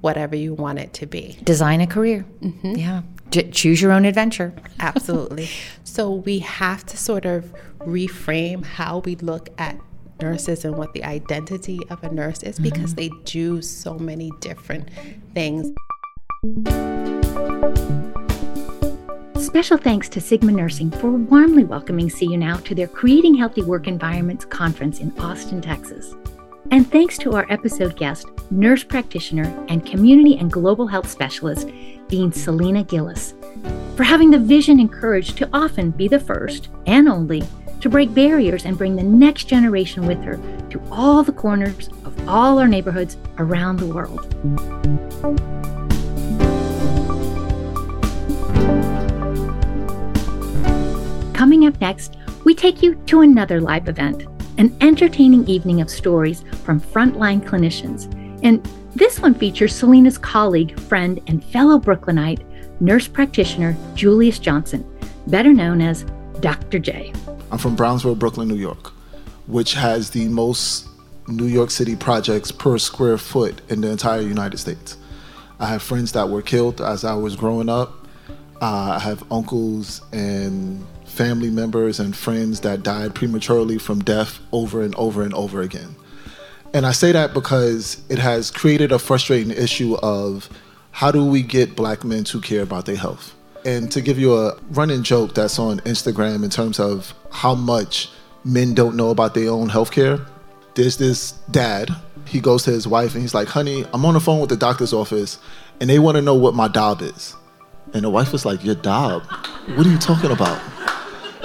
whatever 0.00 0.36
you 0.36 0.54
want 0.54 0.78
it 0.78 0.92
to 0.94 1.06
be. 1.06 1.38
Design 1.44 1.80
a 1.80 1.86
career. 1.86 2.24
Mm-hmm. 2.40 2.76
Yeah. 2.76 3.02
J- 3.30 3.50
choose 3.50 3.82
your 3.82 3.92
own 3.92 4.04
adventure. 4.04 4.54
Absolutely. 4.78 5.48
so 5.84 6.10
we 6.10 6.38
have 6.40 6.86
to 6.86 6.96
sort 6.96 7.24
of 7.24 7.52
reframe 7.80 8.64
how 8.64 8.98
we 9.00 9.16
look 9.16 9.48
at 9.58 9.78
nurses 10.20 10.64
and 10.64 10.76
what 10.76 10.92
the 10.92 11.04
identity 11.04 11.80
of 11.90 12.02
a 12.04 12.12
nurse 12.12 12.42
is 12.42 12.58
because 12.58 12.94
mm-hmm. 12.94 13.16
they 13.16 13.24
do 13.24 13.60
so 13.60 13.98
many 13.98 14.30
different 14.40 14.88
things. 15.34 15.72
Special 19.36 19.76
thanks 19.78 20.08
to 20.10 20.20
Sigma 20.20 20.52
Nursing 20.52 20.90
for 20.90 21.10
warmly 21.10 21.64
welcoming 21.64 22.10
See 22.10 22.26
You 22.26 22.36
Now 22.36 22.56
to 22.58 22.74
their 22.74 22.88
Creating 22.88 23.34
Healthy 23.34 23.62
Work 23.62 23.86
Environments 23.86 24.44
conference 24.44 25.00
in 25.00 25.16
Austin, 25.18 25.60
Texas. 25.60 26.14
And 26.74 26.90
thanks 26.90 27.16
to 27.18 27.34
our 27.34 27.46
episode 27.50 27.94
guest, 27.94 28.26
nurse 28.50 28.82
practitioner, 28.82 29.44
and 29.68 29.86
community 29.86 30.36
and 30.38 30.50
global 30.50 30.88
health 30.88 31.08
specialist, 31.08 31.68
Dean 32.08 32.32
Selena 32.32 32.84
Gilles, 32.84 33.32
for 33.94 34.02
having 34.02 34.32
the 34.32 34.40
vision 34.40 34.80
and 34.80 34.90
courage 34.90 35.36
to 35.36 35.48
often 35.52 35.92
be 35.92 36.08
the 36.08 36.18
first 36.18 36.70
and 36.86 37.08
only 37.08 37.44
to 37.80 37.88
break 37.88 38.12
barriers 38.12 38.64
and 38.64 38.76
bring 38.76 38.96
the 38.96 39.04
next 39.04 39.44
generation 39.44 40.04
with 40.04 40.20
her 40.24 40.36
to 40.70 40.82
all 40.90 41.22
the 41.22 41.30
corners 41.30 41.90
of 42.04 42.28
all 42.28 42.58
our 42.58 42.66
neighborhoods 42.66 43.18
around 43.38 43.76
the 43.76 43.86
world. 43.86 44.34
Coming 51.36 51.68
up 51.68 51.80
next, 51.80 52.16
we 52.44 52.52
take 52.52 52.82
you 52.82 52.96
to 53.06 53.20
another 53.20 53.60
live 53.60 53.88
event, 53.88 54.26
an 54.58 54.76
entertaining 54.80 55.46
evening 55.46 55.80
of 55.80 55.90
stories 55.90 56.44
from 56.64 56.80
frontline 56.80 57.42
clinicians. 57.42 58.12
And 58.42 58.64
this 58.94 59.20
one 59.20 59.34
features 59.34 59.74
Selena's 59.74 60.18
colleague, 60.18 60.78
friend, 60.80 61.20
and 61.26 61.44
fellow 61.44 61.78
Brooklynite, 61.78 62.44
nurse 62.80 63.08
practitioner 63.08 63.76
Julius 63.94 64.38
Johnson, 64.38 64.84
better 65.26 65.52
known 65.52 65.80
as 65.80 66.04
Dr. 66.40 66.78
J. 66.78 67.12
I'm 67.50 67.58
from 67.58 67.74
Brownsville, 67.74 68.14
Brooklyn, 68.14 68.48
New 68.48 68.56
York, 68.56 68.92
which 69.46 69.74
has 69.74 70.10
the 70.10 70.28
most 70.28 70.88
New 71.26 71.46
York 71.46 71.70
City 71.70 71.96
projects 71.96 72.52
per 72.52 72.78
square 72.78 73.18
foot 73.18 73.60
in 73.68 73.80
the 73.80 73.90
entire 73.90 74.20
United 74.20 74.58
States. 74.58 74.96
I 75.58 75.66
have 75.66 75.82
friends 75.82 76.12
that 76.12 76.28
were 76.28 76.42
killed 76.42 76.80
as 76.80 77.04
I 77.04 77.14
was 77.14 77.36
growing 77.36 77.68
up. 77.68 78.06
Uh, 78.60 78.96
I 78.96 78.98
have 78.98 79.24
uncles 79.32 80.02
and 80.12 80.84
family 81.14 81.50
members 81.50 82.00
and 82.00 82.16
friends 82.16 82.60
that 82.60 82.82
died 82.82 83.14
prematurely 83.14 83.78
from 83.78 84.02
death 84.02 84.40
over 84.52 84.82
and 84.82 84.94
over 84.96 85.22
and 85.22 85.32
over 85.34 85.62
again. 85.62 85.94
And 86.74 86.84
I 86.84 86.92
say 86.92 87.12
that 87.12 87.32
because 87.32 88.02
it 88.08 88.18
has 88.18 88.50
created 88.50 88.90
a 88.90 88.98
frustrating 88.98 89.52
issue 89.52 89.94
of 90.02 90.48
how 90.90 91.12
do 91.12 91.24
we 91.24 91.42
get 91.42 91.76
black 91.76 92.04
men 92.04 92.24
to 92.24 92.40
care 92.40 92.62
about 92.62 92.86
their 92.86 92.96
health? 92.96 93.34
And 93.64 93.90
to 93.92 94.00
give 94.00 94.18
you 94.18 94.36
a 94.36 94.58
running 94.70 95.02
joke 95.04 95.34
that's 95.34 95.58
on 95.58 95.78
Instagram 95.80 96.42
in 96.42 96.50
terms 96.50 96.80
of 96.80 97.14
how 97.30 97.54
much 97.54 98.10
men 98.44 98.74
don't 98.74 98.96
know 98.96 99.10
about 99.10 99.34
their 99.34 99.50
own 99.50 99.70
healthcare, 99.70 100.24
there's 100.74 100.96
this 100.96 101.32
dad. 101.50 101.90
He 102.26 102.40
goes 102.40 102.64
to 102.64 102.72
his 102.72 102.88
wife 102.88 103.14
and 103.14 103.22
he's 103.22 103.34
like, 103.34 103.48
honey, 103.48 103.84
I'm 103.94 104.04
on 104.04 104.14
the 104.14 104.20
phone 104.20 104.40
with 104.40 104.50
the 104.50 104.56
doctor's 104.56 104.92
office 104.92 105.38
and 105.80 105.88
they 105.88 105.98
want 105.98 106.16
to 106.16 106.22
know 106.22 106.34
what 106.34 106.54
my 106.54 106.68
DOB 106.68 107.02
is. 107.02 107.36
And 107.94 108.04
the 108.04 108.10
wife 108.10 108.32
was 108.32 108.44
like, 108.44 108.64
Your 108.64 108.74
DOB? 108.74 109.22
What 109.76 109.86
are 109.86 109.90
you 109.90 109.98
talking 109.98 110.32
about? 110.32 110.60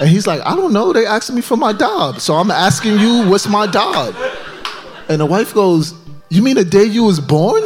And 0.00 0.08
he's 0.08 0.26
like, 0.26 0.40
I 0.46 0.56
don't 0.56 0.72
know. 0.72 0.94
They 0.94 1.04
asked 1.04 1.30
me 1.30 1.42
for 1.42 1.58
my 1.58 1.74
DOB. 1.74 2.20
So 2.20 2.34
I'm 2.34 2.50
asking 2.50 2.98
you, 2.98 3.28
what's 3.28 3.46
my 3.46 3.66
DOB? 3.66 4.14
And 5.10 5.20
the 5.20 5.26
wife 5.26 5.52
goes, 5.52 5.92
You 6.30 6.40
mean 6.42 6.54
the 6.54 6.64
day 6.64 6.84
you 6.84 7.04
was 7.04 7.20
born? 7.20 7.62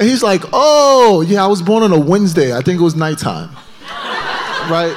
And 0.00 0.08
he's 0.08 0.22
like, 0.22 0.42
oh, 0.52 1.20
yeah, 1.26 1.44
I 1.44 1.46
was 1.46 1.60
born 1.60 1.82
on 1.82 1.92
a 1.92 1.98
Wednesday. 1.98 2.56
I 2.56 2.62
think 2.62 2.80
it 2.80 2.82
was 2.82 2.94
nighttime. 2.94 3.50
right? 4.70 4.96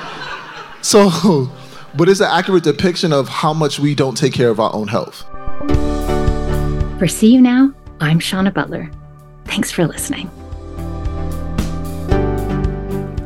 So, 0.81 1.49
but 1.97 2.07
it's 2.07 2.19
an 2.19 2.29
accurate 2.29 2.63
depiction 2.63 3.11
of 3.11 3.27
how 3.27 3.53
much 3.53 3.79
we 3.79 3.95
don't 3.95 4.15
take 4.15 4.33
care 4.33 4.49
of 4.49 4.59
our 4.59 4.73
own 4.73 4.87
health. 4.87 5.25
For 6.99 7.07
See 7.07 7.33
You 7.33 7.41
Now, 7.41 7.73
I'm 7.99 8.19
Shawna 8.19 8.53
Butler. 8.53 8.89
Thanks 9.45 9.71
for 9.71 9.87
listening. 9.87 10.29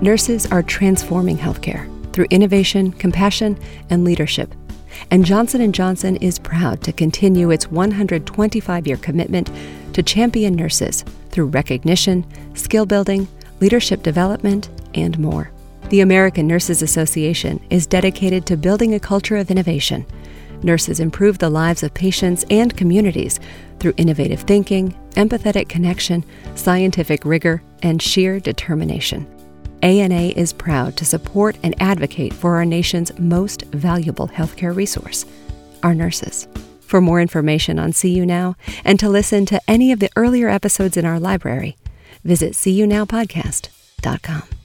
Nurses 0.01 0.45
are 0.51 0.63
transforming 0.63 1.37
healthcare 1.37 1.87
through 2.17 2.25
innovation, 2.31 2.91
compassion, 2.93 3.55
and 3.91 4.03
leadership. 4.03 4.55
And 5.11 5.23
Johnson 5.23 5.71
& 5.71 5.73
Johnson 5.73 6.15
is 6.15 6.39
proud 6.39 6.81
to 6.81 6.91
continue 6.91 7.51
its 7.51 7.67
125-year 7.67 8.97
commitment 8.97 9.51
to 9.93 10.01
champion 10.01 10.55
nurses 10.55 11.05
through 11.29 11.45
recognition, 11.45 12.25
skill 12.55 12.87
building, 12.87 13.27
leadership 13.59 14.01
development, 14.01 14.67
and 14.95 15.19
more. 15.19 15.51
The 15.89 15.99
American 15.99 16.47
Nurses 16.47 16.81
Association 16.81 17.63
is 17.69 17.85
dedicated 17.85 18.47
to 18.47 18.57
building 18.57 18.95
a 18.95 18.99
culture 18.99 19.37
of 19.37 19.51
innovation. 19.51 20.03
Nurses 20.63 20.99
improve 20.99 21.37
the 21.37 21.51
lives 21.51 21.83
of 21.83 21.93
patients 21.93 22.45
and 22.49 22.75
communities 22.75 23.39
through 23.79 23.93
innovative 23.97 24.41
thinking, 24.41 24.97
empathetic 25.11 25.69
connection, 25.69 26.25
scientific 26.55 27.23
rigor, 27.23 27.61
and 27.83 28.01
sheer 28.01 28.39
determination. 28.39 29.31
ANA 29.83 30.33
is 30.35 30.53
proud 30.53 30.97
to 30.97 31.05
support 31.05 31.57
and 31.63 31.79
advocate 31.81 32.33
for 32.33 32.55
our 32.55 32.65
nation's 32.65 33.17
most 33.19 33.63
valuable 33.65 34.27
healthcare 34.27 34.75
resource, 34.75 35.25
our 35.83 35.93
nurses. 35.93 36.47
For 36.81 37.01
more 37.01 37.21
information 37.21 37.79
on 37.79 37.93
See 37.93 38.09
You 38.09 38.25
Now 38.25 38.55
and 38.85 38.99
to 38.99 39.09
listen 39.09 39.45
to 39.47 39.61
any 39.67 39.91
of 39.91 39.99
the 39.99 40.09
earlier 40.15 40.47
episodes 40.47 40.97
in 40.97 41.05
our 41.05 41.19
library, 41.19 41.77
visit 42.23 42.53
seeyounowpodcast.com. 42.53 44.56